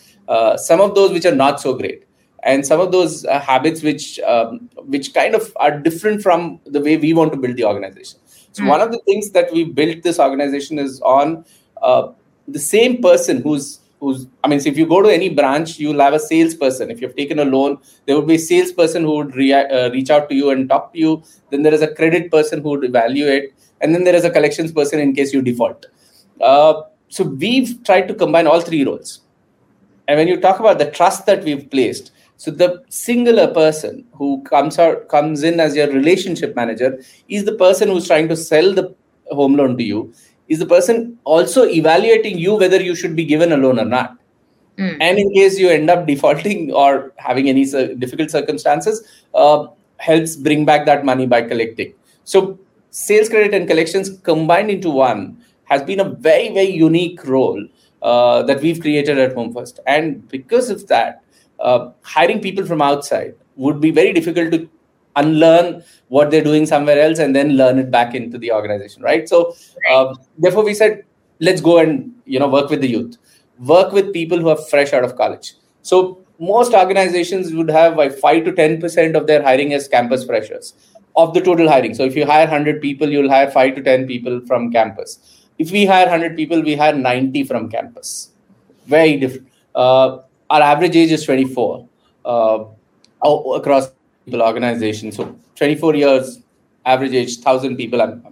Some 0.57 0.81
of 0.81 0.97
those 0.97 1.13
which 1.13 1.27
are 1.27 1.35
not 1.35 1.61
so 1.61 1.75
great 1.75 2.06
and 2.47 2.65
some 2.65 2.81
of 2.81 2.93
those 2.93 3.25
uh, 3.27 3.41
habits 3.41 3.83
which 3.83 4.19
um, 4.21 4.71
which 4.95 5.13
kind 5.13 5.35
of 5.35 5.53
are 5.57 5.79
different 5.79 6.23
from 6.23 6.61
the 6.65 6.81
way 6.81 6.97
we 6.97 7.13
want 7.13 7.33
to 7.33 7.39
build 7.39 7.57
the 7.57 7.65
organization. 7.65 8.21
So 8.53 8.63
mm. 8.63 8.69
one 8.69 8.81
of 8.81 8.93
the 8.93 9.01
things 9.01 9.31
that 9.33 9.53
we 9.53 9.65
built 9.65 10.05
this 10.05 10.21
organization 10.21 10.79
is 10.79 11.01
on 11.01 11.45
uh, 11.83 12.13
the 12.47 12.61
same 12.61 13.03
person 13.03 13.43
who's 13.43 13.81
who's 13.99 14.27
i 14.45 14.49
mean 14.49 14.61
so 14.61 14.69
if 14.69 14.77
you 14.77 14.87
go 14.87 15.01
to 15.01 15.09
any 15.09 15.31
branch 15.31 15.79
you'll 15.79 16.01
have 16.01 16.15
a 16.15 16.21
salesperson. 16.21 16.91
If 16.91 17.01
you've 17.01 17.17
taken 17.17 17.39
a 17.41 17.45
loan 17.45 17.79
there 18.07 18.17
would 18.17 18.29
be 18.29 18.37
a 18.37 18.45
salesperson 18.47 19.03
who 19.03 19.17
would 19.17 19.35
rea- 19.35 19.69
uh, 19.79 19.91
reach 19.91 20.11
out 20.11 20.29
to 20.31 20.35
you 20.35 20.51
and 20.51 20.69
talk 20.69 20.93
to 20.93 20.99
you. 20.99 21.23
Then 21.51 21.63
there 21.63 21.75
is 21.75 21.83
a 21.83 21.93
credit 21.95 22.31
person 22.31 22.63
who 22.63 22.71
would 22.71 22.85
evaluate. 22.85 23.55
And 23.81 23.95
then 23.95 24.05
there 24.05 24.15
is 24.15 24.25
a 24.25 24.31
collections 24.31 24.73
person 24.73 25.01
in 25.01 25.15
case 25.15 25.33
you 25.35 25.43
default. 25.43 25.87
Uh, 26.41 26.83
so 27.09 27.25
we've 27.25 27.83
tried 27.85 28.09
to 28.09 28.15
combine 28.15 28.47
all 28.47 28.61
three 28.61 28.85
roles. 28.85 29.21
And 30.09 30.19
when 30.19 30.29
you 30.29 30.41
talk 30.41 30.61
about 30.61 30.79
the 30.79 30.91
trust 30.91 31.27
that 31.27 31.43
we've 31.43 31.69
placed 31.71 32.13
so 32.37 32.51
the 32.51 32.83
singular 32.89 33.53
person 33.53 34.05
who 34.13 34.43
comes 34.43 34.79
out 34.79 35.09
comes 35.09 35.43
in 35.43 35.59
as 35.59 35.75
your 35.75 35.89
relationship 35.89 36.55
manager 36.55 37.01
is 37.29 37.45
the 37.45 37.55
person 37.55 37.89
who's 37.89 38.07
trying 38.07 38.29
to 38.29 38.37
sell 38.37 38.75
the 38.75 38.95
home 39.31 39.57
loan 39.57 39.77
to 39.79 39.85
you. 39.85 40.13
Is 40.49 40.59
the 40.59 40.67
person 40.67 41.19
also 41.25 41.65
evaluating 41.65 42.39
you 42.39 42.55
whether 42.55 42.81
you 42.81 42.95
should 42.95 43.17
be 43.17 43.25
given 43.25 43.53
a 43.53 43.57
loan 43.57 43.79
or 43.79 43.85
not? 43.85 44.17
Mm. 44.79 44.99
And 45.01 45.19
in 45.19 45.33
case 45.33 45.59
you 45.59 45.71
end 45.71 45.89
up 45.89 46.07
defaulting 46.07 46.73
or 46.83 47.13
having 47.17 47.49
any 47.49 47.65
difficult 47.95 48.31
circumstances, 48.31 49.07
uh, 49.35 49.69
helps 49.99 50.37
bring 50.37 50.67
back 50.67 50.85
that 50.87 51.05
money 51.05 51.27
by 51.27 51.41
collecting. 51.41 51.95
So 52.25 52.59
sales 52.91 53.31
credit 53.31 53.55
and 53.55 53.67
collections 53.67 54.11
combined 54.23 54.71
into 54.71 54.91
one 54.91 55.43
has 55.65 55.83
been 55.83 56.01
a 56.01 56.09
very 56.09 56.53
very 56.53 56.71
unique 56.71 57.25
role 57.25 57.67
uh, 58.03 58.43
that 58.43 58.61
we've 58.61 58.81
created 58.81 59.19
at 59.19 59.35
Home 59.35 59.55
First, 59.55 59.81
and 59.87 60.29
because 60.29 60.69
of 60.71 60.87
that, 60.89 61.23
uh, 61.61 61.91
hiring 62.03 62.41
people 62.41 62.67
from 62.67 62.83
outside 62.83 63.35
would 63.57 63.81
be 63.81 63.91
very 63.91 64.13
difficult 64.13 64.51
to 64.53 64.69
unlearn 65.17 65.83
what 66.09 66.31
they're 66.31 66.45
doing 66.45 66.67
somewhere 66.67 67.01
else 67.01 67.19
and 67.19 67.35
then 67.35 67.57
learn 67.57 67.79
it 67.79 67.91
back 67.91 68.15
into 68.15 68.37
the 68.39 68.53
organization 68.53 69.03
right 69.03 69.29
so 69.29 69.55
uh, 69.91 70.15
therefore 70.39 70.65
we 70.65 70.75
said 70.75 71.05
let's 71.41 71.61
go 71.61 71.79
and 71.79 72.13
you 72.27 72.39
know 72.39 72.49
work 72.49 72.69
with 72.69 72.81
the 72.81 72.89
youth 72.89 73.17
work 73.59 73.93
with 73.93 74.13
people 74.13 74.39
who 74.39 74.49
are 74.51 74.57
fresh 74.57 74.93
out 74.93 75.05
of 75.05 75.17
college 75.17 75.55
so 75.81 76.19
most 76.39 76.75
organizations 76.75 77.53
would 77.55 77.71
have 77.71 77.97
like 77.97 78.13
5 78.13 78.45
to 78.45 78.53
10% 78.53 79.17
of 79.17 79.27
their 79.27 79.43
hiring 79.43 79.73
as 79.73 79.89
campus 79.89 80.25
freshers 80.25 80.75
of 81.17 81.33
the 81.33 81.41
total 81.41 81.69
hiring. 81.69 81.95
So 81.95 82.05
if 82.05 82.15
you 82.15 82.27
hire 82.27 82.47
100 82.47 82.83
people, 82.83 83.09
you'll 83.09 83.31
hire 83.31 83.51
5 83.51 83.75
to 83.77 83.83
10 83.83 84.07
people 84.07 84.41
from 84.47 84.71
campus. 84.71 85.19
If 85.59 85.71
we 85.71 85.87
hire 85.87 86.07
100 86.07 86.37
people, 86.37 86.63
we 86.63 86.77
hire 86.77 86.95
90 86.95 87.45
from 87.45 87.71
campus. 87.71 88.33
Very 88.87 89.17
different. 89.17 89.49
Uh, 89.75 90.19
our 90.51 90.63
average 90.63 90.97
age 90.97 91.13
is 91.13 91.25
24 91.25 91.89
uh, 92.25 92.65
across 93.55 93.91
people 94.25 94.43
organization. 94.43 95.13
So 95.13 95.37
24 95.57 95.95
years, 95.95 96.41
average 96.85 97.13
age, 97.13 97.37
1,000 97.37 97.77
people. 97.77 98.23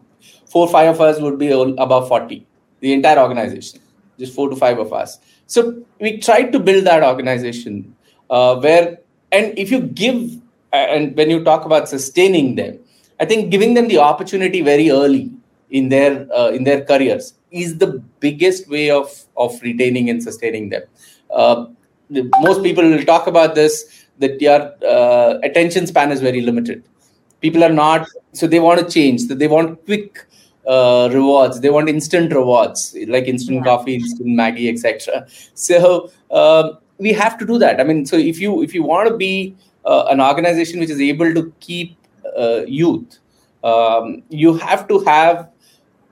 Four, 0.47 0.69
five 0.69 0.95
of 0.95 1.01
us 1.01 1.21
would 1.21 1.39
be 1.39 1.51
above 1.51 2.09
40, 2.09 2.47
the 2.81 2.93
entire 2.93 3.19
organization, 3.19 3.81
just 4.19 4.35
four 4.35 4.49
to 4.49 4.57
five 4.57 4.79
of 4.79 4.93
us. 4.93 5.19
So 5.47 5.83
we 6.01 6.19
tried 6.19 6.53
to 6.53 6.61
build 6.61 6.85
that 6.85 7.03
organization 7.03 7.95
uh, 8.31 8.57
where, 8.57 8.99
and 9.33 9.59
if 9.59 9.71
you 9.71 9.81
give, 9.81 10.41
and 10.73 11.17
when 11.17 11.31
you 11.31 11.43
talk 11.43 11.65
about 11.65 11.89
sustaining 11.89 12.55
them, 12.55 12.79
I 13.21 13.25
think 13.25 13.51
giving 13.51 13.75
them 13.75 13.89
the 13.89 13.99
opportunity 13.99 14.61
very 14.61 14.91
early 14.91 15.31
in 15.71 15.89
their 15.89 16.27
uh, 16.35 16.51
in 16.51 16.65
their 16.65 16.85
careers 16.85 17.35
is 17.51 17.79
the 17.79 18.03
biggest 18.21 18.69
way 18.69 18.91
of 18.91 19.25
of 19.37 19.61
retaining 19.63 20.11
and 20.11 20.23
sustaining 20.23 20.69
them. 20.71 20.83
Uh, 21.31 21.67
the, 22.11 22.31
most 22.41 22.63
people 22.63 22.85
will 22.85 23.05
talk 23.05 23.27
about 23.27 23.55
this 23.55 24.07
that 24.19 24.41
your 24.41 24.73
uh, 24.87 25.39
attention 25.43 25.87
span 25.87 26.13
is 26.13 26.21
very 26.21 26.41
limited. 26.41 26.85
People 27.41 27.65
are 27.65 27.73
not 27.73 28.07
so 28.33 28.47
they 28.47 28.61
want 28.61 28.81
to 28.81 28.89
change. 28.89 29.23
So 29.23 29.35
they 29.35 29.49
want 29.49 29.85
quick 29.85 30.27
uh, 30.67 31.09
rewards. 31.13 31.61
They 31.61 31.71
want 31.71 31.89
instant 31.89 32.33
rewards 32.33 32.97
like 33.09 33.25
instant 33.25 33.59
yeah. 33.59 33.65
coffee, 33.65 33.95
instant 33.95 34.29
Maggi, 34.29 34.73
etc. 34.73 35.27
So 35.55 36.11
uh, 36.31 36.75
we 36.99 37.13
have 37.13 37.39
to 37.39 37.47
do 37.47 37.59
that. 37.59 37.81
I 37.81 37.85
mean, 37.85 38.07
so 38.07 38.17
if 38.17 38.41
you 38.41 38.63
if 38.63 38.75
you 38.75 38.83
want 38.83 39.09
to 39.09 39.17
be 39.17 39.57
uh, 39.85 40.07
an 40.09 40.21
organization 40.21 40.81
which 40.81 40.91
is 40.91 41.01
able 41.01 41.33
to 41.35 41.53
keep 41.61 41.97
uh, 42.37 42.63
youth, 42.67 43.19
um, 43.63 44.23
you 44.29 44.55
have 44.55 44.89
to 44.89 45.01
have 45.01 45.49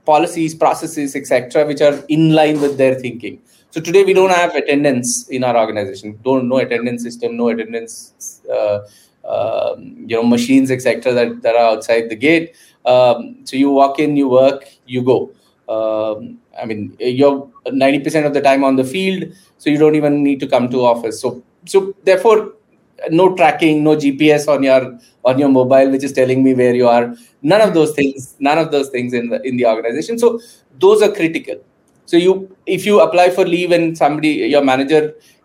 policies, 0.04 0.54
processes, 0.54 1.14
etc., 1.14 1.64
which 1.66 1.80
are 1.80 2.02
in 2.08 2.34
line 2.34 2.60
with 2.60 2.76
their 2.76 2.94
thinking. 2.96 3.40
So 3.72 3.80
today 3.80 4.04
we 4.04 4.12
don't 4.12 4.28
have 4.30 4.54
attendance 4.54 5.28
in 5.28 5.42
our 5.42 5.56
organization. 5.56 6.18
Don't 6.22 6.46
no 6.46 6.58
attendance 6.58 7.02
system, 7.02 7.38
no 7.38 7.48
attendance, 7.48 8.42
uh, 8.50 8.80
uh, 9.24 9.76
you 9.78 10.14
know, 10.16 10.22
machines, 10.22 10.70
etc. 10.70 11.14
That, 11.14 11.40
that 11.40 11.54
are 11.56 11.70
outside 11.72 12.10
the 12.10 12.14
gate. 12.16 12.54
Um, 12.84 13.38
so 13.44 13.56
you 13.56 13.70
walk 13.70 13.98
in, 13.98 14.14
you 14.14 14.28
work, 14.28 14.68
you 14.84 15.02
go. 15.02 15.30
Um, 15.70 16.38
I 16.60 16.66
mean, 16.66 16.94
you're 17.00 17.48
ninety 17.68 18.00
percent 18.00 18.26
of 18.26 18.34
the 18.34 18.42
time 18.42 18.62
on 18.62 18.76
the 18.76 18.84
field, 18.84 19.32
so 19.56 19.70
you 19.70 19.78
don't 19.78 19.94
even 19.94 20.22
need 20.22 20.40
to 20.40 20.46
come 20.46 20.68
to 20.68 20.84
office. 20.84 21.18
So 21.18 21.42
so 21.64 21.94
therefore, 22.04 22.52
no 23.08 23.34
tracking, 23.34 23.82
no 23.82 23.96
GPS 23.96 24.48
on 24.48 24.62
your 24.62 24.98
on 25.24 25.38
your 25.38 25.48
mobile, 25.48 25.90
which 25.90 26.04
is 26.04 26.12
telling 26.12 26.44
me 26.44 26.52
where 26.52 26.74
you 26.74 26.88
are. 26.88 27.14
None 27.40 27.62
of 27.62 27.72
those 27.72 27.94
things. 27.94 28.36
None 28.38 28.58
of 28.58 28.70
those 28.70 28.90
things 28.90 29.14
in 29.14 29.30
the 29.30 29.40
in 29.48 29.56
the 29.56 29.64
organization. 29.64 30.18
So 30.18 30.40
those 30.78 31.00
are 31.00 31.10
critical 31.10 31.64
so 32.12 32.18
you 32.18 32.32
if 32.66 32.84
you 32.88 33.00
apply 33.00 33.30
for 33.36 33.44
leave 33.52 33.70
and 33.76 33.96
somebody 34.00 34.30
your 34.54 34.62
manager 34.70 35.00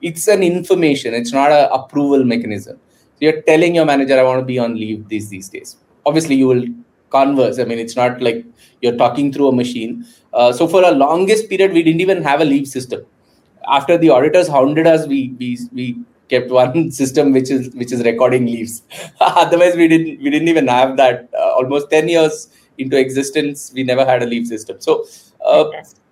it's 0.07 0.25
an 0.33 0.41
information 0.47 1.13
it's 1.19 1.31
not 1.31 1.49
a 1.49 1.61
approval 1.73 2.25
mechanism. 2.31 2.75
So 3.13 3.19
you're 3.25 3.41
telling 3.43 3.73
your 3.75 3.85
manager 3.85 4.19
i 4.19 4.23
want 4.23 4.41
to 4.41 4.47
be 4.53 4.59
on 4.59 4.73
leave 4.75 5.07
these 5.07 5.29
these 5.29 5.47
days. 5.47 5.77
Obviously 6.05 6.35
you 6.35 6.47
will 6.47 6.65
converse. 7.09 7.57
I 7.59 7.63
mean 7.63 7.79
it's 7.79 7.95
not 7.95 8.21
like 8.21 8.43
you're 8.81 8.97
talking 8.97 9.31
through 9.31 9.47
a 9.47 9.55
machine. 9.55 10.05
Uh, 10.33 10.51
so 10.51 10.67
for 10.67 10.83
a 10.83 10.91
longest 10.91 11.47
period 11.49 11.71
we 11.71 11.83
didn't 11.83 12.01
even 12.01 12.21
have 12.21 12.41
a 12.41 12.49
leave 12.53 12.67
system. 12.67 13.05
After 13.77 13.97
the 13.97 14.09
auditors 14.09 14.49
hounded 14.49 14.87
us 14.87 15.07
we 15.07 15.21
we, 15.39 15.57
we 15.71 15.85
kept 16.27 16.51
one 16.51 16.91
system 16.99 17.31
which 17.31 17.49
is 17.49 17.69
which 17.75 17.93
is 17.93 18.03
recording 18.11 18.45
leaves. 18.45 18.81
Otherwise 19.21 19.77
we 19.77 19.87
didn't 19.87 20.21
we 20.21 20.29
didn't 20.35 20.49
even 20.49 20.67
have 20.67 20.97
that. 20.97 21.29
Uh, 21.33 21.51
almost 21.61 21.89
10 21.91 22.09
years 22.09 22.49
into 22.77 22.99
existence 23.05 23.71
we 23.73 23.83
never 23.83 24.05
had 24.11 24.21
a 24.21 24.25
leave 24.25 24.45
system. 24.47 24.81
So 24.81 25.05
uh, 25.45 25.65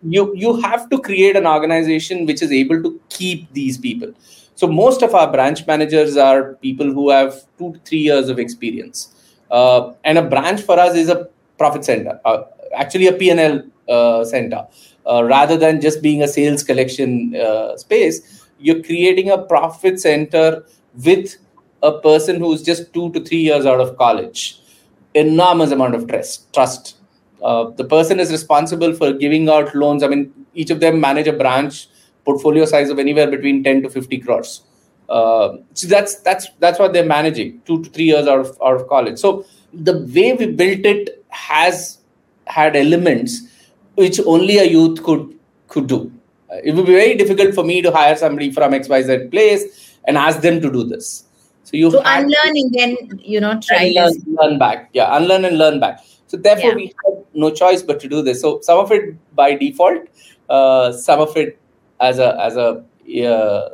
you 0.07 0.33
you 0.35 0.55
have 0.61 0.89
to 0.89 0.99
create 0.99 1.35
an 1.35 1.47
organization 1.47 2.25
which 2.25 2.41
is 2.41 2.51
able 2.51 2.81
to 2.83 2.99
keep 3.09 3.51
these 3.53 3.77
people. 3.77 4.13
So 4.55 4.67
most 4.67 5.01
of 5.01 5.13
our 5.13 5.31
branch 5.31 5.65
managers 5.67 6.15
are 6.17 6.53
people 6.55 6.91
who 6.91 7.09
have 7.09 7.33
two 7.57 7.73
to 7.73 7.79
three 7.79 7.99
years 7.99 8.29
of 8.29 8.39
experience. 8.39 9.09
Uh, 9.51 9.93
and 10.03 10.17
a 10.17 10.23
branch 10.23 10.61
for 10.61 10.79
us 10.79 10.95
is 10.95 11.09
a 11.09 11.29
profit 11.57 11.85
center 11.85 12.19
uh, 12.25 12.43
actually 12.75 13.07
a 13.07 13.13
pnl 13.13 13.69
uh, 13.87 14.25
center. 14.25 14.65
Uh, 15.05 15.23
rather 15.23 15.55
than 15.55 15.79
just 15.79 16.01
being 16.01 16.23
a 16.23 16.27
sales 16.27 16.63
collection 16.63 17.35
uh, 17.35 17.77
space 17.77 18.45
you're 18.59 18.81
creating 18.81 19.29
a 19.29 19.37
profit 19.37 19.99
center 19.99 20.65
with 21.03 21.35
a 21.83 21.99
person 21.99 22.39
who's 22.39 22.63
just 22.63 22.93
two 22.93 23.11
to 23.11 23.19
three 23.19 23.41
years 23.41 23.65
out 23.65 23.79
of 23.79 23.97
college. 23.97 24.59
Enormous 25.13 25.71
amount 25.71 25.95
of 25.95 26.07
trust 26.07 26.51
trust 26.53 26.97
uh, 27.45 27.69
the 27.79 27.83
person 27.83 28.19
is 28.19 28.31
responsible 28.31 28.93
for 28.93 29.13
giving 29.13 29.47
out 29.49 29.73
loans. 29.75 30.01
I 30.01 30.07
mean, 30.07 30.33
each 30.55 30.71
of 30.71 30.79
them 30.79 30.99
manage 30.99 31.27
a 31.27 31.33
branch 31.33 31.87
portfolio 32.23 32.65
size 32.65 32.89
of 32.89 32.97
anywhere 32.97 33.29
between 33.29 33.63
10 33.63 33.83
to 33.83 33.89
50 33.89 34.17
crores. 34.19 34.61
Uh, 35.07 35.57
so 35.73 35.87
that's 35.87 36.15
that's 36.21 36.47
that's 36.57 36.79
what 36.79 36.91
they're 36.91 37.05
managing 37.05 37.61
two 37.67 37.83
to 37.83 37.89
three 37.91 38.05
years 38.05 38.27
out 38.27 38.39
of 38.39 38.57
out 38.65 38.81
of 38.81 38.87
college. 38.87 39.19
So 39.19 39.45
the 39.71 39.99
way 40.15 40.33
we 40.33 40.47
built 40.47 40.87
it 40.93 41.23
has 41.29 41.99
had 42.47 42.75
elements 42.75 43.41
which 43.93 44.19
only 44.25 44.57
a 44.57 44.63
youth 44.63 45.03
could 45.03 45.37
could 45.67 45.85
do. 45.85 45.99
Uh, 46.51 46.57
it 46.63 46.73
would 46.73 46.87
be 46.87 46.93
very 46.93 47.15
difficult 47.15 47.53
for 47.53 47.63
me 47.63 47.81
to 47.83 47.91
hire 47.91 48.15
somebody 48.15 48.49
from 48.49 48.71
XYZ 48.71 49.29
place 49.29 49.95
and 50.07 50.17
ask 50.17 50.41
them 50.41 50.59
to 50.61 50.71
do 50.71 50.83
this. 50.83 51.25
So 51.63 51.77
you 51.77 51.91
so 51.91 52.01
unlearning, 52.05 52.71
to, 52.71 52.79
then 52.79 53.19
you 53.19 53.39
know, 53.39 53.59
try 53.61 53.85
unlearn, 53.85 54.13
learn 54.41 54.59
back. 54.65 54.89
Yeah, 54.93 55.15
unlearn 55.15 55.45
and 55.45 55.59
learn 55.59 55.79
back. 55.79 55.99
So 56.27 56.37
therefore, 56.37 56.71
yeah. 56.71 56.75
we 56.75 56.93
had 57.03 57.25
no 57.33 57.51
choice 57.51 57.81
but 57.81 57.99
to 57.99 58.07
do 58.07 58.21
this. 58.21 58.41
So 58.41 58.59
some 58.61 58.79
of 58.79 58.91
it 58.91 59.15
by 59.35 59.55
default, 59.55 60.07
uh, 60.49 60.91
some 60.91 61.19
of 61.19 61.35
it 61.37 61.59
as 61.99 62.19
a 62.19 62.39
as 62.41 62.57
a 62.57 62.83
uh, 63.23 63.69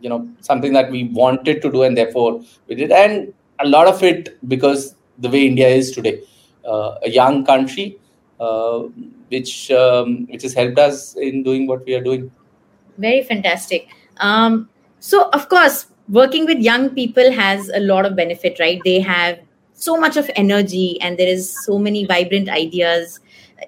you 0.00 0.08
know 0.08 0.28
something 0.40 0.72
that 0.74 0.90
we 0.90 1.04
wanted 1.04 1.62
to 1.62 1.70
do, 1.70 1.82
and 1.82 1.96
therefore 1.96 2.42
we 2.68 2.74
did, 2.74 2.92
and 2.92 3.32
a 3.60 3.66
lot 3.66 3.86
of 3.86 4.02
it 4.02 4.38
because 4.48 4.94
the 5.18 5.28
way 5.28 5.46
India 5.46 5.68
is 5.68 5.92
today, 5.92 6.20
uh, 6.66 6.96
a 7.02 7.10
young 7.10 7.44
country, 7.44 7.98
uh, 8.40 8.80
which 9.28 9.70
um, 9.70 10.26
which 10.26 10.42
has 10.42 10.54
helped 10.54 10.78
us 10.78 11.16
in 11.16 11.42
doing 11.42 11.66
what 11.66 11.84
we 11.86 11.94
are 11.94 12.02
doing. 12.02 12.30
Very 12.98 13.22
fantastic. 13.22 13.88
Um, 14.18 14.68
so 15.00 15.28
of 15.30 15.48
course, 15.48 15.86
working 16.08 16.46
with 16.46 16.58
young 16.58 16.90
people 16.90 17.32
has 17.32 17.68
a 17.70 17.80
lot 17.80 18.06
of 18.06 18.16
benefit, 18.16 18.58
right? 18.60 18.80
They 18.84 19.00
have 19.00 19.38
so 19.74 19.96
much 19.96 20.16
of 20.16 20.30
energy 20.36 21.00
and 21.00 21.18
there 21.18 21.28
is 21.28 21.54
so 21.64 21.78
many 21.78 22.06
vibrant 22.06 22.48
ideas. 22.48 23.20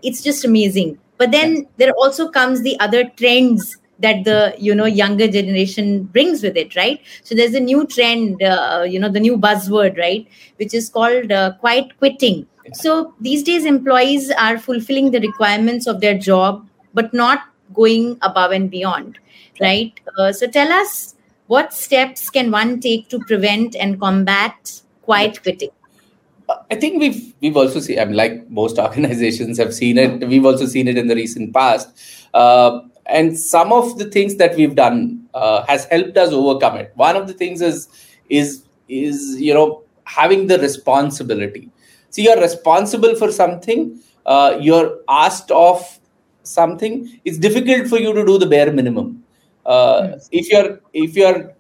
It's 0.03 0.23
just 0.23 0.45
amazing. 0.45 0.99
But 1.19 1.33
then 1.33 1.67
there 1.77 1.93
also 1.93 2.31
comes 2.31 2.63
the 2.63 2.79
other 2.81 3.05
trends 3.17 3.77
that 3.99 4.25
the 4.25 4.55
you 4.59 4.75
know 4.75 4.85
younger 4.85 5.27
generation 5.27 6.05
brings 6.05 6.43
with 6.43 6.57
it 6.57 6.77
right? 6.77 7.01
So 7.23 7.35
there's 7.35 7.55
a 7.55 7.61
new 7.61 7.87
trend 7.87 8.43
uh, 8.43 8.85
you 8.87 9.01
know 9.01 9.09
the 9.09 9.21
new 9.21 9.39
buzzword 9.39 9.99
right? 9.99 10.27
Which 10.57 10.75
is 10.75 10.89
called 10.89 11.33
uh, 11.33 11.55
quiet 11.61 11.97
quitting. 11.99 12.47
So 12.75 13.15
these 13.21 13.43
days 13.43 13.65
employees 13.65 14.31
are 14.33 14.59
fulfilling 14.59 15.13
the 15.13 15.21
requirements 15.21 15.87
of 15.87 16.01
their 16.01 16.19
job 16.19 16.69
but 16.95 17.15
not 17.15 17.41
going 17.73 18.19
above 18.23 18.53
and 18.53 18.71
beyond 18.71 19.19
right? 19.61 19.99
Uh, 20.19 20.33
so 20.33 20.47
tell 20.47 20.71
us 20.71 21.15
what 21.47 21.73
steps 21.73 22.29
can 22.29 22.51
one 22.51 22.81
take 22.81 23.09
to 23.09 23.19
prevent 23.21 23.75
and 23.77 23.99
combat 23.99 24.83
quiet 25.03 25.43
quitting 25.43 25.71
I 26.71 26.77
think 26.77 27.01
we've 27.01 27.35
we've 27.41 27.57
also 27.57 27.81
seen. 27.81 27.99
I 27.99 28.05
mean, 28.05 28.17
like 28.17 28.49
most 28.51 28.79
organizations 28.87 29.59
have 29.59 29.75
seen 29.75 29.99
it. 29.99 30.27
We've 30.29 30.45
also 30.45 30.67
seen 30.67 30.89
it 30.89 30.97
in 30.99 31.09
the 31.09 31.15
recent 31.15 31.53
past, 31.53 31.89
uh, 32.35 32.81
and 33.07 33.39
some 33.39 33.73
of 33.73 33.99
the 33.99 34.05
things 34.11 34.37
that 34.37 34.57
we've 34.57 34.75
done 34.75 35.29
uh, 35.35 35.65
has 35.67 35.87
helped 35.87 36.17
us 36.17 36.33
overcome 36.33 36.77
it. 36.77 36.93
One 36.95 37.17
of 37.17 37.27
the 37.27 37.33
things 37.35 37.61
is 37.63 37.89
is 38.29 38.65
is 38.89 39.41
you 39.41 39.55
know 39.55 39.83
having 40.05 40.47
the 40.47 40.59
responsibility. 40.59 41.71
So 42.11 42.23
you're 42.23 42.41
responsible 42.41 43.17
for 43.17 43.33
something. 43.33 44.01
Uh, 44.25 44.59
you're 44.61 45.01
asked 45.09 45.51
of 45.51 45.99
something. 46.45 47.21
It's 47.25 47.39
difficult 47.39 47.89
for 47.89 47.99
you 47.99 48.13
to 48.13 48.25
do 48.25 48.39
the 48.39 48.47
bare 48.47 48.73
minimum. 48.73 49.25
Uh, 49.65 50.09
yes. 50.13 50.29
If 50.31 50.51
your 50.51 50.81
if 50.93 51.17
your 51.17 51.55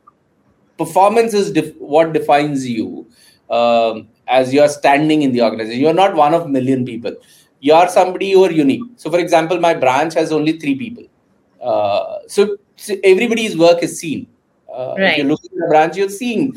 performance 0.78 1.34
is 1.34 1.52
def- 1.52 1.76
what 1.78 2.12
defines 2.12 2.68
you. 2.68 3.06
Um, 3.50 4.08
as 4.28 4.52
you're 4.52 4.68
standing 4.68 5.22
in 5.22 5.32
the 5.32 5.42
organization. 5.42 5.80
You're 5.80 5.94
not 5.94 6.14
one 6.14 6.34
of 6.34 6.48
million 6.48 6.84
people. 6.84 7.14
You're 7.60 7.88
somebody 7.88 8.32
who 8.32 8.44
are 8.44 8.50
unique. 8.50 8.82
So, 8.96 9.10
for 9.10 9.18
example, 9.18 9.58
my 9.58 9.74
branch 9.74 10.14
has 10.14 10.32
only 10.32 10.58
three 10.58 10.74
people. 10.74 11.04
Uh, 11.60 12.18
so, 12.26 12.56
so, 12.76 12.94
everybody's 13.02 13.56
work 13.56 13.82
is 13.82 13.98
seen. 13.98 14.26
Uh, 14.72 14.94
right. 14.98 15.12
If 15.12 15.18
you 15.18 15.24
look 15.24 15.44
at 15.44 15.50
the 15.50 15.66
branch, 15.68 15.96
you're 15.96 16.10
seeing. 16.10 16.54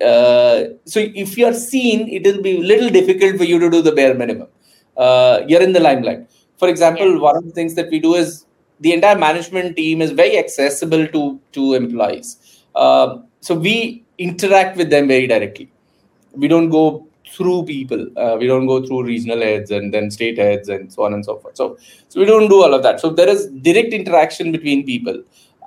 Uh, 0.00 0.64
so, 0.84 1.00
if 1.00 1.36
you're 1.36 1.54
seen, 1.54 2.08
it 2.08 2.24
will 2.24 2.42
be 2.42 2.56
a 2.56 2.60
little 2.60 2.88
difficult 2.88 3.36
for 3.36 3.44
you 3.44 3.58
to 3.58 3.70
do 3.70 3.82
the 3.82 3.92
bare 3.92 4.14
minimum. 4.14 4.48
Uh, 4.96 5.42
you're 5.46 5.62
in 5.62 5.72
the 5.72 5.80
limelight. 5.80 6.28
For 6.58 6.68
example, 6.68 7.12
yeah. 7.12 7.20
one 7.20 7.36
of 7.36 7.44
the 7.44 7.52
things 7.52 7.74
that 7.74 7.90
we 7.90 8.00
do 8.00 8.14
is 8.14 8.46
the 8.80 8.92
entire 8.92 9.18
management 9.18 9.76
team 9.76 10.02
is 10.02 10.10
very 10.10 10.38
accessible 10.38 11.06
to 11.08 11.40
to 11.52 11.74
employees. 11.74 12.64
Uh, 12.74 13.18
so 13.40 13.54
we 13.54 14.04
interact 14.18 14.76
with 14.76 14.90
them 14.90 15.08
very 15.08 15.26
directly. 15.26 15.70
We 16.38 16.48
don't 16.48 16.70
go 16.70 17.06
through 17.30 17.64
people. 17.64 18.06
Uh, 18.16 18.36
we 18.40 18.46
don't 18.46 18.66
go 18.66 18.84
through 18.86 19.04
regional 19.04 19.40
heads 19.40 19.70
and 19.70 19.92
then 19.92 20.10
state 20.10 20.38
heads 20.38 20.68
and 20.68 20.92
so 20.92 21.02
on 21.04 21.12
and 21.14 21.24
so 21.24 21.36
forth. 21.38 21.56
So, 21.56 21.76
so 22.08 22.20
we 22.20 22.26
don't 22.26 22.48
do 22.48 22.62
all 22.62 22.72
of 22.74 22.82
that. 22.82 23.00
So 23.00 23.10
there 23.10 23.28
is 23.28 23.46
direct 23.68 23.92
interaction 23.92 24.52
between 24.52 24.86
people, 24.86 25.22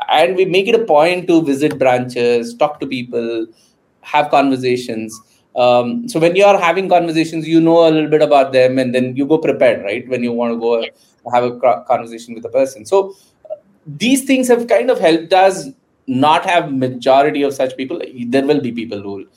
and 0.09 0.35
we 0.35 0.45
make 0.45 0.67
it 0.67 0.75
a 0.75 0.85
point 0.85 1.27
to 1.27 1.41
visit 1.43 1.77
branches, 1.77 2.55
talk 2.55 2.79
to 2.79 2.87
people, 2.87 3.45
have 4.01 4.31
conversations. 4.31 5.19
Um, 5.55 6.07
so 6.07 6.19
when 6.19 6.35
you 6.35 6.45
are 6.45 6.59
having 6.59 6.89
conversations, 6.89 7.47
you 7.47 7.61
know 7.61 7.87
a 7.87 7.91
little 7.91 8.09
bit 8.09 8.21
about 8.21 8.53
them, 8.53 8.79
and 8.79 8.95
then 8.95 9.15
you 9.15 9.27
go 9.27 9.37
prepared, 9.37 9.83
right? 9.83 10.07
When 10.07 10.23
you 10.23 10.31
want 10.31 10.53
to 10.53 10.59
go 10.59 10.83
have 11.31 11.43
a 11.43 11.83
conversation 11.87 12.33
with 12.33 12.45
a 12.45 12.49
person. 12.49 12.85
So 12.85 13.15
uh, 13.49 13.55
these 13.85 14.25
things 14.25 14.47
have 14.47 14.67
kind 14.67 14.89
of 14.89 14.99
helped 14.99 15.33
us 15.33 15.67
not 16.07 16.45
have 16.45 16.73
majority 16.73 17.43
of 17.43 17.53
such 17.53 17.77
people. 17.77 18.01
There 18.27 18.45
will 18.45 18.61
be 18.61 18.71
people 18.71 19.01
who 19.01 19.27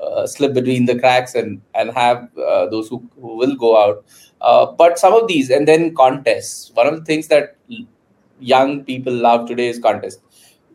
uh, 0.00 0.26
slip 0.26 0.54
between 0.54 0.86
the 0.86 0.98
cracks 0.98 1.34
and 1.34 1.60
and 1.74 1.90
have 1.90 2.28
uh, 2.38 2.66
those 2.66 2.88
who, 2.88 3.02
who 3.20 3.36
will 3.36 3.54
go 3.56 3.76
out. 3.82 4.04
Uh, 4.40 4.66
but 4.66 4.98
some 4.98 5.12
of 5.14 5.26
these, 5.26 5.50
and 5.50 5.66
then 5.66 5.94
contests. 5.94 6.70
One 6.74 6.86
of 6.86 6.96
the 6.96 7.04
things 7.04 7.28
that 7.28 7.56
young 8.40 8.84
people 8.84 9.12
love 9.12 9.48
today 9.48 9.68
is 9.68 9.78
contests, 9.78 10.20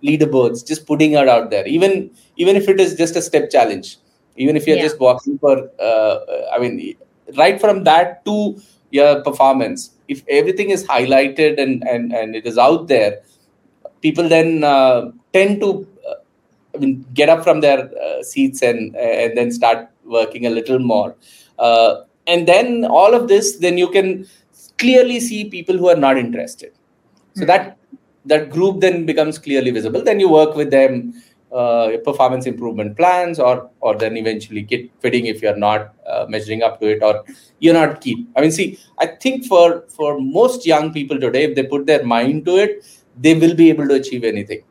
leaderboards, 0.04 0.66
just 0.66 0.88
putting 0.88 1.12
it 1.12 1.28
out 1.28 1.50
there. 1.50 1.68
Even 1.68 2.12
even 2.38 2.56
if 2.56 2.68
it 2.68 2.80
is 2.80 2.96
just 2.96 3.16
a 3.16 3.22
step 3.22 3.50
challenge, 3.50 3.98
even 4.38 4.56
if 4.56 4.66
you're 4.66 4.78
yeah. 4.78 4.84
just 4.84 5.00
walking 5.00 5.38
for, 5.38 5.70
uh, 5.80 6.20
I 6.54 6.60
mean, 6.60 6.96
right 7.38 7.60
from 7.60 7.84
that 7.84 8.26
to 8.26 8.60
your 8.92 9.22
performance, 9.22 9.92
if 10.08 10.24
everything 10.28 10.70
is 10.70 10.86
highlighted 10.88 11.62
and 11.62 11.84
and 11.88 12.14
and 12.14 12.36
it 12.36 12.46
is 12.46 12.58
out 12.58 12.88
there, 12.88 13.20
people 14.02 14.28
then 14.28 14.64
uh, 14.64 15.12
tend 15.34 15.62
to 15.62 15.88
I 16.76 16.78
mean, 16.78 17.06
get 17.14 17.30
up 17.30 17.44
from 17.44 17.62
their 17.62 17.90
uh, 18.02 18.24
seats 18.24 18.62
and 18.62 18.96
and 18.96 19.38
then 19.38 19.52
start 19.52 19.90
working 20.06 20.46
a 20.46 20.50
little 20.50 20.80
more. 20.80 21.16
Uh, 21.58 22.02
and 22.28 22.48
then 22.48 22.86
all 22.86 23.14
of 23.14 23.28
this, 23.28 23.58
then 23.58 23.78
you 23.78 23.90
can 23.90 24.28
clearly 24.78 25.20
see 25.20 25.50
people 25.50 25.78
who 25.78 25.90
are 25.90 25.96
not 25.96 26.18
interested. 26.18 26.72
So 27.36 27.42
mm-hmm. 27.42 27.48
that 27.48 27.78
that 28.26 28.50
group 28.50 28.82
then 28.82 29.06
becomes 29.06 29.38
clearly 29.38 29.72
visible. 29.72 30.04
Then 30.04 30.20
you 30.20 30.30
work 30.30 30.56
with 30.56 30.70
them, 30.70 31.14
uh, 31.52 31.98
performance 32.04 32.46
improvement 32.46 32.96
plans, 32.96 33.40
or 33.40 33.70
or 33.82 33.98
then 33.98 34.18
eventually 34.18 34.62
get 34.62 34.90
fitting 35.00 35.26
if 35.26 35.42
you're 35.42 35.58
not 35.58 35.94
uh, 36.08 36.26
measuring 36.30 36.64
up 36.64 36.80
to 36.82 36.88
it, 36.88 37.02
or 37.02 37.24
you're 37.60 37.74
not 37.74 38.02
keen. 38.02 38.28
I 38.36 38.42
mean, 38.42 38.52
see, 38.52 38.80
I 39.00 39.08
think 39.08 39.46
for 39.46 39.86
for 39.88 40.20
most 40.20 40.66
young 40.66 40.94
people 40.94 41.20
today, 41.20 41.44
if 41.44 41.56
they 41.56 41.64
put 41.64 41.86
their 41.86 42.04
mind 42.04 42.46
to 42.46 42.58
it, 42.58 42.86
they 43.18 43.34
will 43.34 43.56
be 43.56 43.70
able 43.70 43.88
to 43.88 43.96
achieve 43.96 44.24
anything. 44.24 44.64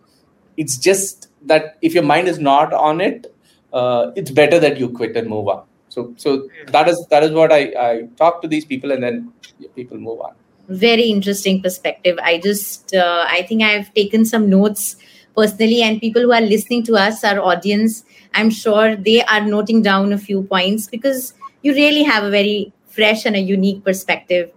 It's 0.57 0.77
just 0.77 1.28
that 1.47 1.79
if 1.83 1.95
your 1.95 2.03
mind 2.03 2.29
is 2.29 2.39
not 2.39 2.73
on 2.73 3.01
it, 3.01 3.35
uh, 3.73 4.13
it's 4.17 4.31
better 4.31 4.59
that 4.59 4.79
you 4.79 4.89
quit 4.89 5.17
and 5.17 5.29
move 5.29 5.49
on. 5.49 5.65
So, 5.89 6.15
so 6.17 6.49
that 6.69 6.89
is 6.89 7.07
that 7.11 7.23
is 7.23 7.33
what 7.33 7.53
I, 7.53 7.73
I 7.79 8.09
talk 8.17 8.43
to 8.43 8.49
these 8.49 8.65
people, 8.65 8.93
and 8.93 9.03
then 9.03 9.33
people 9.75 9.97
move 9.99 10.21
on. 10.21 10.35
Very 10.69 11.05
interesting 11.05 11.63
perspective. 11.63 12.19
I 12.23 12.39
just 12.39 12.95
uh, 12.95 13.25
I 13.29 13.43
think 13.43 13.63
I've 13.63 13.93
taken 13.95 14.25
some 14.25 14.51
notes 14.51 14.97
personally, 15.35 15.83
and 15.83 16.01
people 16.01 16.23
who 16.23 16.33
are 16.33 16.41
listening 16.41 16.85
to 16.85 16.97
us, 16.97 17.25
our 17.25 17.41
audience, 17.41 18.05
I'm 18.35 18.51
sure 18.51 18.97
they 18.97 19.23
are 19.25 19.45
noting 19.45 19.83
down 19.83 20.13
a 20.13 20.19
few 20.19 20.43
points 20.43 20.87
because 20.89 21.35
you 21.63 21.73
really 21.73 22.03
have 22.03 22.25
a 22.25 22.31
very 22.31 22.73
fresh 22.87 23.25
and 23.25 23.37
a 23.37 23.41
unique 23.41 23.85
perspective. 23.85 24.51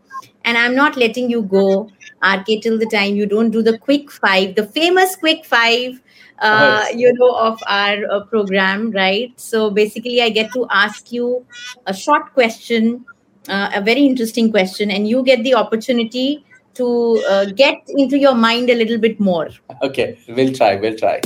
And 0.44 0.58
I'm 0.58 0.76
not 0.76 0.98
letting 0.98 1.30
you 1.30 1.44
go, 1.44 1.90
RK, 2.24 2.62
till 2.62 2.78
the 2.78 2.86
time 2.86 3.16
you 3.16 3.26
don't 3.26 3.52
do 3.52 3.62
the 3.62 3.78
quick 3.78 4.12
five, 4.12 4.56
the 4.56 4.66
famous 4.66 5.16
quick 5.16 5.46
five 5.46 6.02
uh, 6.42 6.86
you 6.96 7.14
know, 7.14 7.32
of 7.36 7.62
our 7.68 7.98
uh, 8.12 8.26
program, 8.26 8.92
right? 8.92 9.32
So 9.40 9.70
basically, 9.70 10.22
I 10.22 10.30
get 10.30 10.52
to 10.54 10.66
ask 10.70 11.12
you 11.12 11.46
a 11.86 11.94
short 11.94 12.34
question, 12.34 13.06
uh, 13.48 13.70
a 13.76 13.82
very 13.82 14.06
interesting 14.06 14.52
question, 14.52 14.92
and 14.92 15.08
you 15.08 15.24
get 15.24 15.44
the 15.44 15.54
opportunity 15.54 16.44
to 16.74 17.24
uh, 17.30 17.46
get 17.46 17.76
into 17.88 18.18
your 18.18 18.34
mind 18.34 18.70
a 18.70 18.76
little 18.76 18.98
bit 18.98 19.20
more. 19.20 19.50
Okay, 19.84 20.18
we'll 20.30 20.54
try. 20.54 20.76
We'll 20.76 20.98
try. 20.98 21.22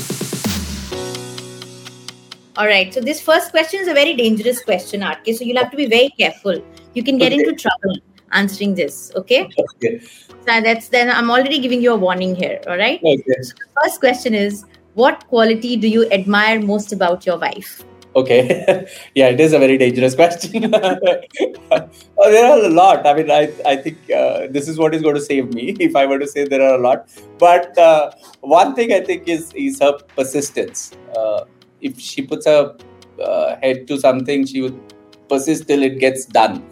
All 2.57 2.67
right. 2.67 2.93
So 2.93 3.01
this 3.01 3.21
first 3.21 3.51
question 3.51 3.81
is 3.81 3.87
a 3.87 3.93
very 3.93 4.15
dangerous 4.15 4.63
question, 4.63 5.01
RK. 5.01 5.35
So 5.35 5.43
you'll 5.43 5.57
have 5.57 5.71
to 5.71 5.77
be 5.77 5.87
very 5.87 6.09
careful. 6.17 6.61
You 6.93 7.03
can 7.03 7.17
get 7.17 7.33
okay. 7.33 7.41
into 7.41 7.53
trouble 7.55 7.97
answering 8.31 8.75
this. 8.75 9.11
Okay. 9.15 9.49
Okay. 9.75 9.99
So 9.99 10.61
that's 10.61 10.89
then 10.89 11.09
I'm 11.09 11.31
already 11.31 11.59
giving 11.59 11.81
you 11.81 11.93
a 11.93 11.97
warning 11.97 12.35
here. 12.35 12.61
All 12.67 12.77
right. 12.77 12.99
Okay. 13.03 13.41
So 13.41 13.53
the 13.53 13.81
first 13.81 13.99
question 13.99 14.33
is 14.33 14.65
what 14.93 15.27
quality 15.27 15.75
do 15.75 15.87
you 15.87 16.09
admire 16.11 16.61
most 16.61 16.93
about 16.93 17.25
your 17.25 17.37
wife? 17.37 17.83
Okay, 18.15 18.87
yeah, 19.15 19.27
it 19.27 19.41
is 19.41 19.51
a 19.51 19.59
very 19.59 19.77
dangerous 19.77 20.15
question. 20.15 20.73
oh, 20.73 22.31
there 22.31 22.45
are 22.45 22.59
a 22.63 22.69
lot. 22.69 23.05
I 23.05 23.13
mean, 23.13 23.29
I, 23.29 23.51
I 23.65 23.75
think 23.75 23.97
uh, 24.09 24.47
this 24.49 24.69
is 24.69 24.77
what 24.77 24.95
is 24.95 25.01
going 25.01 25.15
to 25.15 25.21
save 25.21 25.53
me 25.53 25.75
if 25.79 25.95
I 25.97 26.05
were 26.05 26.17
to 26.19 26.27
say 26.27 26.45
there 26.45 26.61
are 26.61 26.75
a 26.75 26.81
lot. 26.81 27.09
But 27.37 27.77
uh, 27.77 28.11
one 28.39 28.73
thing 28.73 28.93
I 28.93 29.01
think 29.01 29.27
is 29.27 29.51
is 29.53 29.81
her 29.81 29.97
persistence. 30.15 30.93
Uh, 31.15 31.43
if 31.81 31.99
she 31.99 32.21
puts 32.21 32.45
her 32.45 32.77
uh, 33.21 33.55
head 33.57 33.85
to 33.89 33.99
something, 33.99 34.45
she 34.45 34.61
would 34.61 34.79
persist 35.27 35.67
till 35.67 35.83
it 35.83 35.99
gets 35.99 36.25
done. 36.25 36.63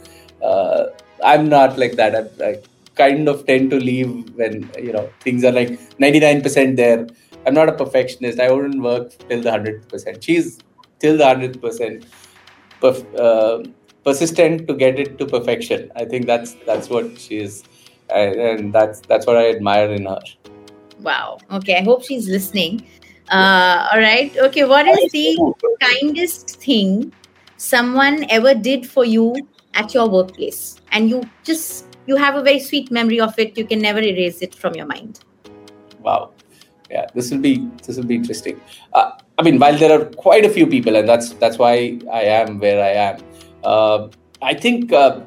Uh, 0.42 0.86
I'm 1.24 1.50
not 1.50 1.78
like 1.78 1.94
that. 1.94 2.16
I, 2.16 2.46
I 2.46 2.62
kind 2.96 3.28
of 3.28 3.46
tend 3.46 3.72
to 3.72 3.78
leave 3.78 4.30
when 4.36 4.70
you 4.78 4.94
know 4.94 5.10
things 5.22 5.44
are 5.44 5.52
like 5.52 5.70
99% 5.98 6.76
there 6.76 7.08
I'm 7.46 7.54
not 7.54 7.70
a 7.70 7.74
perfectionist. 7.74 8.40
I 8.40 8.52
wouldn't 8.52 8.82
work 8.82 9.12
till 9.28 9.42
the 9.42 9.52
hundred 9.52 9.88
percent. 9.90 10.24
She's 10.24 10.60
till 11.00 11.18
the 11.18 11.26
hundred 11.26 11.62
percent 11.62 12.06
perf- 12.82 13.20
uh, 13.20 13.70
persistent 14.04 14.68
to 14.68 14.74
get 14.74 15.00
it 15.00 15.18
to 15.18 15.26
perfection. 15.26 15.92
I 15.96 16.06
think 16.06 16.26
that's 16.26 16.54
that's 16.66 16.90
what 16.90 17.20
she 17.20 17.40
is, 17.40 17.64
and, 18.10 18.36
and 18.36 18.74
that's 18.74 19.02
that's 19.02 19.28
what 19.28 19.36
I 19.38 19.50
admire 19.50 19.92
in 19.92 20.06
her. 20.06 20.22
Wow. 21.02 21.40
Okay. 21.52 21.78
I 21.78 21.84
hope 21.84 22.04
she's 22.04 22.30
listening. 22.30 22.88
Uh, 23.30 23.88
all 23.92 24.00
right. 24.00 24.36
Okay. 24.38 24.64
What 24.64 24.88
is 24.88 25.12
the 25.12 25.54
kindest 25.82 26.62
thing 26.62 27.12
someone 27.58 28.26
ever 28.30 28.54
did 28.54 28.88
for 28.90 29.04
you 29.04 29.36
at 29.74 29.94
your 29.94 30.10
workplace, 30.10 30.82
and 30.92 31.10
you 31.10 31.24
just 31.44 31.86
you 32.06 32.16
have 32.16 32.36
a 32.36 32.44
very 32.44 32.60
sweet 32.60 32.92
memory 32.92 33.20
of 33.20 33.38
it. 33.40 33.58
You 33.58 33.66
can 33.66 33.82
never 33.82 34.00
erase 34.00 34.42
it 34.42 34.56
from 34.56 34.76
your 34.76 34.86
mind. 34.86 35.20
Wow 36.02 36.32
yeah 36.94 37.06
this 37.16 37.32
will 37.32 37.44
be 37.50 37.54
this 37.86 37.98
will 37.98 38.10
be 38.14 38.16
interesting 38.22 38.60
uh, 38.94 39.12
i 39.38 39.44
mean 39.48 39.60
while 39.64 39.78
there 39.84 39.94
are 39.98 40.06
quite 40.26 40.46
a 40.50 40.52
few 40.58 40.68
people 40.68 40.96
and 41.00 41.08
that's 41.12 41.34
that's 41.44 41.58
why 41.64 41.74
i 42.22 42.24
am 42.40 42.60
where 42.60 42.82
i 42.84 42.92
am 43.06 43.18
uh, 43.64 44.08
i 44.42 44.54
think 44.54 44.94
uh, 44.94 45.20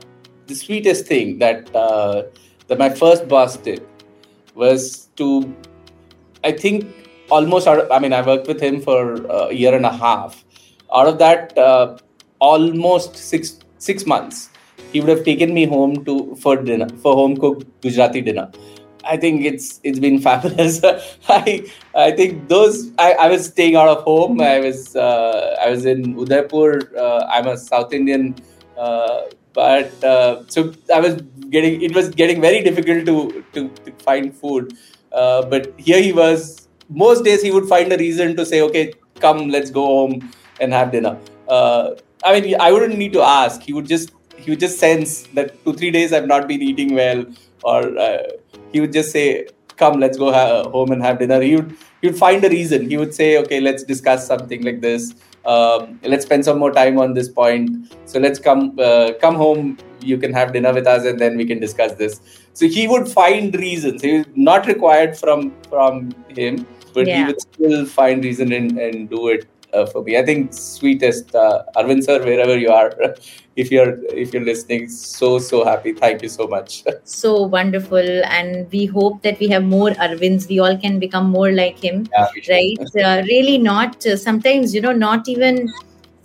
the 0.46 0.54
sweetest 0.54 1.06
thing 1.06 1.38
that 1.38 1.74
uh, 1.74 2.22
that 2.68 2.78
my 2.84 2.90
first 3.02 3.28
boss 3.34 3.56
did 3.68 3.82
was 4.54 5.08
to 5.20 5.28
i 6.44 6.52
think 6.52 6.86
almost 7.36 7.66
out 7.66 7.92
i 7.98 7.98
mean 7.98 8.12
i 8.12 8.22
worked 8.32 8.46
with 8.46 8.60
him 8.66 8.80
for 8.88 8.98
a 9.38 9.52
year 9.52 9.74
and 9.78 9.86
a 9.92 9.96
half 10.04 10.44
out 10.98 11.08
of 11.12 11.18
that 11.18 11.56
uh, 11.58 11.96
almost 12.50 13.16
six 13.16 13.58
six 13.78 14.06
months 14.06 14.50
he 14.92 15.00
would 15.00 15.08
have 15.08 15.24
taken 15.24 15.52
me 15.54 15.66
home 15.66 16.04
to 16.04 16.34
for 16.36 16.56
dinner 16.56 16.88
for 17.02 17.14
home 17.14 17.36
cooked 17.36 17.64
gujarati 17.82 18.20
dinner 18.20 18.50
I 19.08 19.16
think 19.16 19.44
it's 19.44 19.80
it's 19.84 19.98
been 19.98 20.20
fabulous. 20.26 20.80
I 21.28 21.64
I 21.94 22.10
think 22.12 22.48
those 22.48 22.92
I, 22.98 23.12
I 23.12 23.28
was 23.28 23.46
staying 23.46 23.76
out 23.76 23.88
of 23.88 24.02
home. 24.02 24.40
I 24.40 24.58
was 24.60 24.96
uh, 24.96 25.56
I 25.60 25.70
was 25.70 25.84
in 25.86 26.18
Udaipur. 26.18 26.90
Uh, 26.96 27.26
I'm 27.30 27.46
a 27.46 27.56
South 27.56 27.92
Indian, 27.92 28.34
uh, 28.76 29.22
but 29.52 30.02
uh, 30.04 30.42
so 30.48 30.72
I 30.92 31.00
was 31.00 31.22
getting 31.50 31.82
it 31.82 31.94
was 31.94 32.08
getting 32.10 32.40
very 32.40 32.62
difficult 32.62 33.06
to 33.06 33.44
to, 33.54 33.68
to 33.84 33.92
find 34.04 34.34
food. 34.34 34.72
Uh, 35.12 35.42
but 35.46 35.72
here 35.78 36.02
he 36.02 36.12
was. 36.12 36.68
Most 36.88 37.24
days 37.24 37.42
he 37.42 37.50
would 37.50 37.68
find 37.68 37.92
a 37.92 37.96
reason 37.96 38.36
to 38.36 38.46
say, 38.46 38.60
"Okay, 38.62 38.92
come, 39.20 39.48
let's 39.48 39.70
go 39.70 39.86
home 39.86 40.32
and 40.60 40.72
have 40.72 40.92
dinner." 40.92 41.18
Uh, 42.24 42.30
I 42.30 42.40
mean, 42.40 42.56
I 42.60 42.72
wouldn't 42.72 42.98
need 42.98 43.12
to 43.14 43.22
ask. 43.22 43.62
He 43.62 43.72
would 43.72 43.86
just 43.86 44.12
he 44.36 44.50
would 44.50 44.60
just 44.60 44.78
sense 44.78 45.22
that 45.34 45.64
two 45.64 45.72
three 45.72 45.90
days 45.90 46.12
I've 46.12 46.26
not 46.26 46.46
been 46.46 46.62
eating 46.62 46.94
well 46.94 47.24
or 47.62 47.82
he 48.72 48.80
would 48.80 48.92
just 48.92 49.12
say, 49.12 49.46
"Come, 49.76 50.00
let's 50.00 50.18
go 50.18 50.32
ha- 50.32 50.68
home 50.76 50.92
and 50.92 51.02
have 51.02 51.18
dinner." 51.18 51.40
He 51.40 51.56
would 51.56 51.74
he 52.00 52.08
would 52.08 52.18
find 52.18 52.44
a 52.44 52.48
reason. 52.48 52.88
He 52.90 52.96
would 52.96 53.14
say, 53.14 53.38
"Okay, 53.38 53.60
let's 53.60 53.84
discuss 53.92 54.26
something 54.26 54.62
like 54.62 54.80
this. 54.80 55.14
Um, 55.54 56.00
let's 56.02 56.24
spend 56.26 56.44
some 56.44 56.58
more 56.58 56.72
time 56.72 56.98
on 56.98 57.14
this 57.14 57.28
point. 57.28 57.94
So 58.04 58.18
let's 58.18 58.38
come 58.38 58.64
uh, 58.78 59.12
come 59.20 59.34
home. 59.34 59.78
You 60.00 60.18
can 60.18 60.32
have 60.32 60.52
dinner 60.52 60.72
with 60.72 60.86
us, 60.86 61.04
and 61.04 61.18
then 61.18 61.36
we 61.36 61.46
can 61.52 61.60
discuss 61.66 61.94
this." 62.04 62.20
So 62.52 62.66
he 62.78 62.86
would 62.94 63.08
find 63.08 63.54
reasons. 63.66 64.02
He 64.02 64.18
was 64.18 64.26
not 64.34 64.66
required 64.66 65.16
from 65.24 65.52
from 65.68 66.02
him, 66.40 66.66
but 66.94 67.06
yeah. 67.06 67.18
he 67.18 67.24
would 67.30 67.40
still 67.40 67.86
find 67.86 68.24
reason 68.30 68.52
and, 68.52 68.78
and 68.78 69.10
do 69.10 69.28
it 69.28 69.46
uh, 69.72 69.86
for 69.86 70.02
me. 70.02 70.16
I 70.16 70.24
think 70.24 70.52
sweetest 70.52 71.34
uh, 71.34 71.62
Arvind 71.76 72.04
sir, 72.04 72.22
wherever 72.24 72.56
you 72.58 72.70
are, 72.70 72.92
if 73.56 73.70
you're 73.70 73.98
if 74.12 74.32
you're 74.32 74.44
listening, 74.44 74.88
so 74.88 75.38
so 75.38 75.64
happy. 75.64 75.92
Thank 75.92 76.22
you 76.22 76.28
so 76.28 76.46
much. 76.46 76.84
so 77.04 77.42
wonderful, 77.42 78.24
and 78.24 78.70
we 78.70 78.86
hope 78.86 79.22
that 79.22 79.38
we 79.40 79.48
have 79.48 79.64
more 79.64 79.90
Arvinds. 79.90 80.48
We 80.48 80.58
all 80.60 80.76
can 80.76 80.98
become 80.98 81.30
more 81.30 81.52
like 81.52 81.78
him, 81.78 82.06
yeah, 82.12 82.28
right? 82.48 82.78
Uh, 83.04 83.22
really, 83.26 83.58
not 83.58 84.06
uh, 84.06 84.16
sometimes 84.16 84.74
you 84.74 84.80
know, 84.80 84.92
not 84.92 85.28
even 85.28 85.72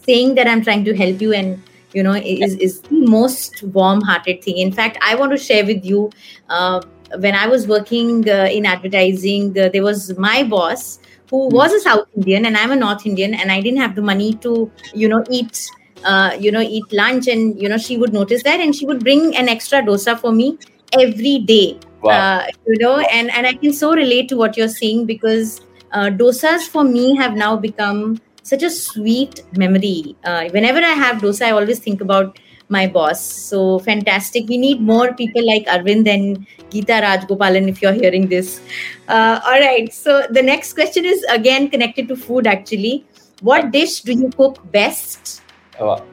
saying 0.05 0.35
that 0.35 0.47
I'm 0.47 0.63
trying 0.63 0.85
to 0.85 0.95
help 0.95 1.21
you 1.21 1.33
and 1.33 1.61
you 1.93 2.03
know 2.03 2.13
is 2.13 2.55
is 2.55 2.81
the 2.81 3.05
most 3.17 3.63
warm-hearted 3.63 4.43
thing. 4.43 4.57
In 4.57 4.71
fact, 4.71 4.97
I 5.01 5.15
want 5.15 5.31
to 5.31 5.37
share 5.37 5.65
with 5.65 5.85
you. 5.85 6.09
Uh, 6.49 6.81
when 7.17 7.35
I 7.35 7.45
was 7.45 7.67
working 7.67 8.29
uh, 8.29 8.47
in 8.49 8.65
advertising, 8.65 9.51
there 9.51 9.83
was 9.83 10.17
my 10.17 10.43
boss 10.43 10.99
who 11.31 11.49
hmm. 11.49 11.55
was 11.55 11.73
a 11.73 11.79
South 11.79 12.07
Indian 12.15 12.45
and 12.45 12.55
I'm 12.55 12.71
a 12.71 12.75
North 12.75 13.05
Indian, 13.05 13.33
and 13.33 13.51
I 13.51 13.61
didn't 13.61 13.79
have 13.79 13.95
the 13.95 14.03
money 14.03 14.35
to, 14.45 14.71
you 14.93 15.07
know, 15.07 15.23
eat, 15.29 15.67
uh, 16.03 16.37
you 16.39 16.51
know, 16.51 16.61
eat 16.61 16.93
lunch, 16.93 17.27
and 17.27 17.59
you 17.59 17.69
know, 17.69 17.77
she 17.77 17.97
would 17.97 18.13
notice 18.13 18.43
that, 18.43 18.59
and 18.59 18.75
she 18.75 18.85
would 18.85 19.03
bring 19.03 19.35
an 19.35 19.49
extra 19.49 19.81
dosa 19.81 20.19
for 20.19 20.31
me 20.31 20.57
every 20.99 21.39
day. 21.39 21.79
Wow. 22.03 22.11
Uh, 22.11 22.47
you 22.67 22.77
know, 22.79 22.99
and 22.99 23.31
and 23.31 23.47
I 23.47 23.53
can 23.53 23.73
so 23.73 23.93
relate 23.93 24.29
to 24.29 24.37
what 24.37 24.57
you're 24.57 24.75
saying 24.75 25.05
because 25.05 25.61
uh, 25.91 26.09
dosas 26.21 26.67
for 26.67 26.83
me 26.83 27.15
have 27.15 27.35
now 27.35 27.55
become 27.55 28.19
such 28.43 28.63
a 28.63 28.69
sweet 28.69 29.43
memory. 29.55 30.15
Uh, 30.23 30.49
whenever 30.49 30.79
I 30.79 30.93
have 31.01 31.21
dosa, 31.21 31.47
I 31.47 31.51
always 31.51 31.79
think 31.79 32.01
about 32.01 32.39
my 32.71 32.87
boss. 32.87 33.21
So 33.21 33.79
fantastic. 33.79 34.47
We 34.47 34.57
need 34.57 34.81
more 34.81 35.13
people 35.13 35.45
like 35.45 35.65
Arvind 35.65 36.07
and 36.07 36.47
Geeta 36.71 37.01
Rajgopalan 37.01 37.67
if 37.67 37.81
you're 37.81 37.93
hearing 37.93 38.27
this. 38.27 38.61
Uh, 39.07 39.39
all 39.45 39.59
right. 39.59 39.93
So 39.93 40.25
the 40.29 40.41
next 40.41 40.73
question 40.73 41.05
is 41.05 41.23
again 41.29 41.69
connected 41.69 42.07
to 42.07 42.15
food 42.15 42.47
actually. 42.47 43.05
What 43.41 43.71
dish 43.71 44.01
do 44.01 44.13
you 44.13 44.29
cook 44.29 44.59
best? 44.71 45.41
Oh, 45.79 46.03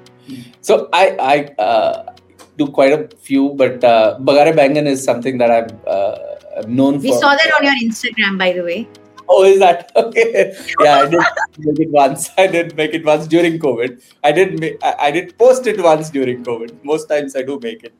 so 0.61 0.89
I, 0.93 1.17
I 1.21 1.63
uh, 1.63 2.15
do 2.57 2.69
quite 2.69 2.93
a 2.93 3.17
few, 3.17 3.51
but 3.51 3.85
uh, 3.85 4.19
Bagare 4.21 4.55
Baingan 4.55 4.87
is 4.87 5.05
something 5.05 5.39
that 5.39 5.51
I'm, 5.51 5.81
uh, 5.87 6.17
known 6.67 6.95
we 6.95 7.09
for. 7.09 7.15
We 7.15 7.21
saw 7.21 7.35
that 7.35 7.53
on 7.59 7.65
your 7.65 7.75
Instagram, 7.75 8.39
by 8.39 8.53
the 8.53 8.63
way. 8.63 8.89
Oh, 9.29 9.45
is 9.45 9.59
that 9.59 9.93
okay? 9.97 10.55
Yeah, 10.81 11.01
I 11.01 11.07
did 11.07 11.21
make 11.59 11.81
it 11.81 11.91
once. 11.91 12.31
I 12.39 12.47
did 12.47 12.77
make 12.77 12.95
it 12.95 13.05
once 13.05 13.27
during 13.27 13.59
COVID. 13.59 14.03
I 14.25 14.33
did. 14.33 14.61
Make, 14.61 14.83
I, 14.83 14.95
I 14.99 15.11
did 15.11 15.37
post 15.39 15.67
it 15.67 15.83
once 15.83 16.11
during 16.11 16.45
COVID. 16.45 16.85
Most 16.85 17.09
times 17.09 17.37
I 17.37 17.43
do 17.43 17.59
make 17.63 17.85
it. 17.85 17.95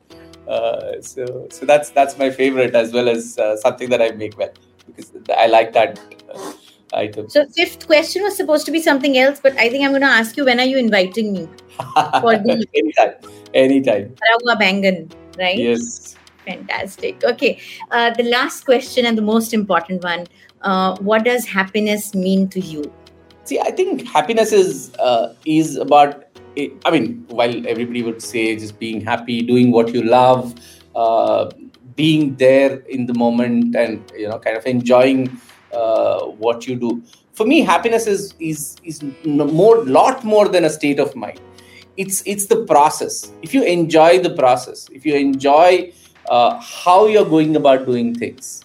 Uh, 0.47 0.99
so, 1.01 1.47
so 1.51 1.65
that's 1.65 1.91
that's 1.91 2.17
my 2.17 2.31
favorite 2.31 2.73
as 2.73 2.91
well 2.91 3.07
as 3.07 3.37
uh, 3.37 3.55
something 3.57 3.89
that 3.89 4.01
I 4.01 4.11
make 4.11 4.37
well 4.37 4.51
because 4.87 5.11
I 5.37 5.45
like 5.47 5.73
that 5.73 5.99
uh, 6.33 6.53
item. 6.93 7.29
So, 7.29 7.45
fifth 7.49 7.85
question 7.85 8.23
was 8.23 8.35
supposed 8.35 8.65
to 8.65 8.71
be 8.71 8.81
something 8.81 9.17
else, 9.17 9.39
but 9.39 9.55
I 9.57 9.69
think 9.69 9.85
I'm 9.85 9.91
going 9.91 10.01
to 10.01 10.07
ask 10.07 10.35
you 10.37 10.45
when 10.45 10.59
are 10.59 10.65
you 10.65 10.77
inviting 10.77 11.33
me 11.33 11.47
for 11.77 12.37
the 12.37 12.65
anytime, 12.73 13.13
anytime. 13.53 14.15
Bagare 14.17 14.59
Baingan, 14.59 15.11
right? 15.37 15.57
Yes. 15.57 16.15
Fantastic. 16.49 17.23
Okay, 17.23 17.59
uh, 17.91 18.11
the 18.11 18.23
last 18.23 18.65
question 18.65 19.05
and 19.05 19.17
the 19.17 19.27
most 19.33 19.53
important 19.53 20.03
one 20.03 20.25
uh, 20.61 20.97
what 20.97 21.23
does 21.23 21.45
happiness 21.45 22.13
mean 22.13 22.47
to 22.49 22.59
you? 22.59 22.91
See 23.45 23.59
i 23.59 23.71
think 23.71 24.07
happiness 24.07 24.51
is 24.51 24.93
uh, 24.99 25.33
is 25.45 25.77
about 25.77 26.25
i 26.85 26.91
mean 26.91 27.25
while 27.29 27.55
everybody 27.67 28.03
would 28.03 28.21
say 28.21 28.55
just 28.55 28.77
being 28.79 29.01
happy 29.01 29.41
doing 29.41 29.71
what 29.71 29.93
you 29.93 30.03
love 30.03 30.53
uh, 30.95 31.49
being 31.95 32.35
there 32.35 32.79
in 32.97 33.07
the 33.07 33.13
moment 33.13 33.75
and 33.75 34.11
you 34.15 34.27
know 34.27 34.37
kind 34.39 34.55
of 34.55 34.65
enjoying 34.65 35.29
uh, 35.73 36.25
what 36.25 36.67
you 36.67 36.75
do. 36.75 37.01
For 37.33 37.45
me 37.45 37.61
happiness 37.61 38.05
is 38.05 38.33
is 38.39 38.75
is 38.83 39.01
more 39.25 39.83
lot 39.85 40.23
more 40.23 40.47
than 40.47 40.65
a 40.65 40.69
state 40.69 40.99
of 40.99 41.15
mind. 41.15 41.39
It's 41.97 42.21
it's 42.25 42.45
the 42.45 42.65
process. 42.65 43.31
If 43.41 43.53
you 43.53 43.63
enjoy 43.63 44.19
the 44.19 44.35
process 44.35 44.87
if 44.91 45.05
you 45.05 45.15
enjoy 45.15 45.91
uh, 46.29 46.59
how 46.61 47.07
you're 47.07 47.29
going 47.35 47.55
about 47.55 47.85
doing 47.85 48.15
things 48.15 48.63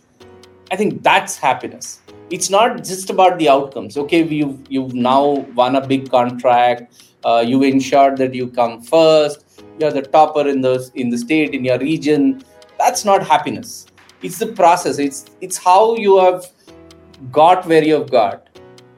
I 0.71 0.77
think 0.77 1.03
that's 1.03 1.37
happiness. 1.37 2.01
It's 2.31 2.51
not 2.51 2.83
just 2.83 3.11
about 3.11 3.39
the 3.39 3.49
outcomes. 3.49 3.97
Okay, 3.97 4.23
you've 4.25 4.59
you've 4.69 4.95
now 4.95 5.47
won 5.61 5.77
a 5.77 5.87
big 5.87 6.11
contract. 6.11 7.05
Uh, 7.25 7.45
you 7.47 7.63
ensured 7.63 8.17
that 8.19 8.35
you 8.35 8.49
come 8.49 8.83
first. 8.83 9.63
You're 9.79 9.93
the 9.93 10.03
topper 10.03 10.49
in 10.49 10.63
the 10.63 10.91
in 10.95 11.11
the 11.11 11.19
state 11.19 11.55
in 11.55 11.65
your 11.65 11.79
region. 11.79 12.43
That's 12.79 13.05
not 13.05 13.27
happiness. 13.27 13.87
It's 14.23 14.39
the 14.39 14.49
process. 14.63 14.99
It's 14.99 15.27
it's 15.41 15.59
how 15.59 15.97
you 15.97 16.19
have 16.19 16.47
got 17.31 17.67
where 17.67 17.85
you 17.85 17.95
have 17.95 18.11
got, 18.11 18.49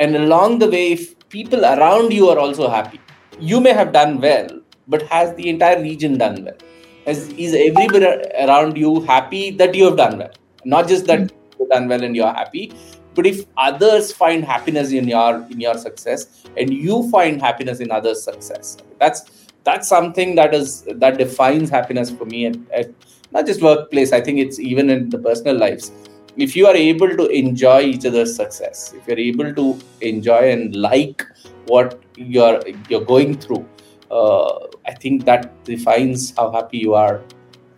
and 0.00 0.16
along 0.16 0.60
the 0.60 0.70
way, 0.70 0.92
if 0.92 1.18
people 1.28 1.64
around 1.64 2.12
you 2.12 2.30
are 2.30 2.38
also 2.38 2.70
happy, 2.70 3.00
you 3.38 3.60
may 3.60 3.72
have 3.72 3.92
done 3.92 4.20
well, 4.20 4.48
but 4.88 5.02
has 5.02 5.34
the 5.34 5.48
entire 5.50 5.82
region 5.82 6.16
done 6.16 6.44
well? 6.44 6.56
Is, 7.06 7.28
is 7.34 7.54
everybody 7.54 8.04
around 8.38 8.76
you 8.76 9.00
happy 9.02 9.50
that 9.52 9.74
you 9.74 9.84
have 9.84 9.96
done 9.96 10.18
well? 10.18 10.32
Not 10.64 10.88
just 10.88 11.06
that 11.06 11.30
hmm. 11.30 11.36
you've 11.58 11.68
done 11.70 11.88
well 11.88 12.02
and 12.02 12.16
you're 12.16 12.32
happy 12.32 12.72
but 13.16 13.26
if 13.26 13.44
others 13.56 14.12
find 14.12 14.44
happiness 14.44 14.92
in 14.92 15.08
your 15.08 15.34
in 15.50 15.60
your 15.66 15.76
success 15.76 16.44
and 16.56 16.72
you 16.72 17.10
find 17.10 17.40
happiness 17.40 17.80
in 17.80 17.90
others 17.90 18.22
success 18.22 18.76
that's 19.00 19.46
that's 19.64 19.88
something 19.88 20.34
that 20.40 20.54
is 20.54 20.82
that 21.04 21.18
defines 21.18 21.70
happiness 21.76 22.10
for 22.10 22.26
me 22.26 22.44
and 22.46 22.94
not 23.32 23.46
just 23.46 23.62
workplace 23.68 24.12
i 24.12 24.20
think 24.20 24.38
it's 24.38 24.60
even 24.60 24.90
in 24.96 25.08
the 25.16 25.18
personal 25.18 25.56
lives 25.64 25.90
if 26.36 26.54
you 26.54 26.66
are 26.66 26.76
able 26.76 27.16
to 27.20 27.26
enjoy 27.42 27.80
each 27.80 28.04
other's 28.10 28.34
success 28.42 28.92
if 28.98 29.08
you're 29.08 29.24
able 29.30 29.52
to 29.60 29.66
enjoy 30.12 30.42
and 30.56 30.76
like 30.76 31.24
what 31.66 31.98
you're 32.16 32.60
you're 32.90 33.08
going 33.14 33.36
through 33.46 33.64
uh, 34.10 34.58
i 34.86 34.94
think 34.94 35.24
that 35.24 35.52
defines 35.64 36.34
how 36.36 36.50
happy 36.50 36.78
you 36.78 36.94
are. 36.94 37.22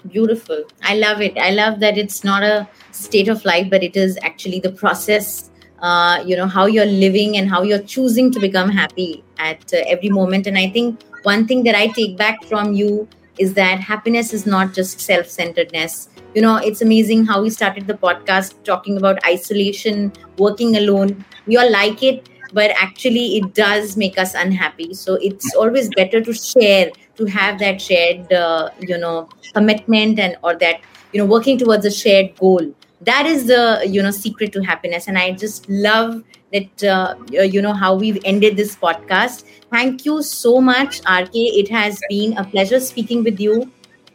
Beautiful. 0.07 0.65
I 0.83 0.95
love 0.95 1.21
it. 1.21 1.37
I 1.37 1.51
love 1.51 1.81
that 1.81 1.99
it's 1.99 2.23
not 2.23 2.43
a 2.43 2.69
state 2.93 3.29
of 3.29 3.45
life 3.45 3.69
but 3.69 3.83
it 3.83 3.97
is 3.97 4.19
actually 4.23 4.61
the 4.61 4.71
process 4.71 5.51
uh, 5.81 6.23
you 6.27 6.37
know 6.37 6.47
how 6.47 6.67
you're 6.67 6.87
living 6.87 7.37
and 7.37 7.49
how 7.49 7.63
you're 7.63 7.83
choosing 7.83 8.31
to 8.33 8.41
become 8.41 8.69
happy 8.69 9.25
at 9.39 9.73
uh, 9.73 9.83
every 9.87 10.11
moment. 10.11 10.47
And 10.47 10.59
i 10.59 10.69
think 10.69 11.03
one 11.23 11.47
thing 11.47 11.65
that 11.65 11.75
i 11.75 11.87
take 11.89 12.17
back 12.17 12.45
from 12.45 12.73
you 12.73 13.09
is 13.39 13.55
that 13.55 13.81
happiness 13.81 14.33
is 14.33 14.47
not 14.47 14.75
just 14.75 15.01
self-centeredness. 15.01 16.09
You 16.35 16.43
know 16.43 16.57
it's 16.57 16.83
amazing 16.83 17.25
how 17.27 17.43
we 17.43 17.51
started 17.51 17.87
the 17.87 17.95
podcast 17.95 18.63
talking 18.65 18.97
about 18.97 19.25
isolation 19.25 20.13
working 20.37 20.77
alone. 20.77 21.25
We 21.47 21.57
all 21.57 21.71
like 21.71 22.03
it 22.03 22.29
but 22.53 22.71
actually 22.71 23.37
it 23.39 23.55
does 23.55 23.97
make 23.97 24.19
us 24.19 24.35
unhappy. 24.35 24.95
So 24.95 25.15
it's 25.15 25.55
always 25.55 25.89
better 25.91 26.21
to 26.21 26.33
share 26.33 26.91
to 27.17 27.27
have 27.27 27.59
that 27.59 27.81
shared 27.81 28.33
uh, 28.33 28.71
you 28.81 28.99
know 28.99 29.29
commitment 29.53 30.19
and 30.19 30.37
or 30.43 30.55
that 30.57 30.81
you 31.13 31.21
know 31.21 31.27
working 31.27 31.59
towards 31.59 31.85
a 31.85 31.91
shared 31.91 32.37
goal. 32.37 32.75
That 33.03 33.27
is 33.27 33.47
the 33.47 33.83
you 33.87 34.03
know 34.03 34.11
secret 34.11 34.53
to 34.53 34.63
happiness. 34.63 35.09
And 35.09 35.19
i 35.19 35.33
just 35.33 35.69
love 35.69 36.23
that 36.53 36.85
uh, 36.85 37.15
you 37.31 37.63
know 37.63 37.75
how 37.75 37.95
we've 37.95 38.19
ended 38.25 38.57
this 38.57 38.77
podcast. 38.77 39.45
Thank 39.71 40.07
you 40.07 40.23
so 40.23 40.61
much 40.61 41.03
rk 41.03 41.31
it 41.63 41.71
has 41.71 42.01
been 42.09 42.37
a 42.39 42.45
pleasure 42.45 42.81
speaking 42.81 43.25
with 43.25 43.39
you. 43.39 43.71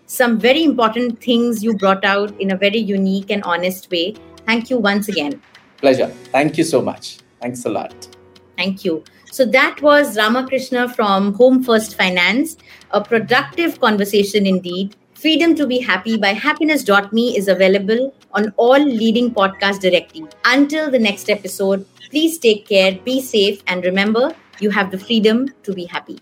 Some 0.06 0.40
very 0.40 0.64
important 0.64 1.22
things 1.24 1.64
you 1.64 1.76
brought 1.76 2.04
out 2.06 2.40
in 2.40 2.52
a 2.52 2.58
very 2.58 2.78
unique 2.78 3.32
and 3.32 3.44
honest 3.44 3.90
way. 3.90 4.16
Thank 4.46 4.70
you 4.70 4.78
once 4.78 5.08
again. 5.08 5.42
Pleasure. 5.78 6.08
Thank 6.32 6.58
you 6.58 6.64
so 6.64 6.82
much. 6.82 7.18
Thanks 7.40 7.66
a 7.66 7.70
lot 7.70 8.13
Thank 8.64 8.86
you. 8.86 9.04
So 9.30 9.46
that 9.46 9.82
was 9.82 10.16
Ramakrishna 10.16 10.88
from 10.94 11.34
Home 11.34 11.64
First 11.64 11.98
Finance, 11.98 12.56
a 12.92 13.02
productive 13.04 13.82
conversation 13.82 14.46
indeed. 14.46 14.96
Freedom 15.16 15.54
to 15.56 15.68
be 15.68 15.80
Happy 15.80 16.16
by 16.18 16.30
happiness.me 16.30 17.38
is 17.38 17.50
available 17.50 18.14
on 18.32 18.54
all 18.56 18.80
leading 18.80 19.34
podcast 19.34 19.82
directory. 19.82 20.26
Until 20.46 20.90
the 20.90 21.00
next 21.00 21.30
episode, 21.30 21.86
please 22.10 22.38
take 22.38 22.66
care, 22.66 22.98
be 23.04 23.22
safe, 23.22 23.62
and 23.68 23.84
remember 23.84 24.34
you 24.62 24.70
have 24.70 24.92
the 24.92 25.00
freedom 25.00 25.50
to 25.64 25.74
be 25.74 25.86
happy. 25.86 26.20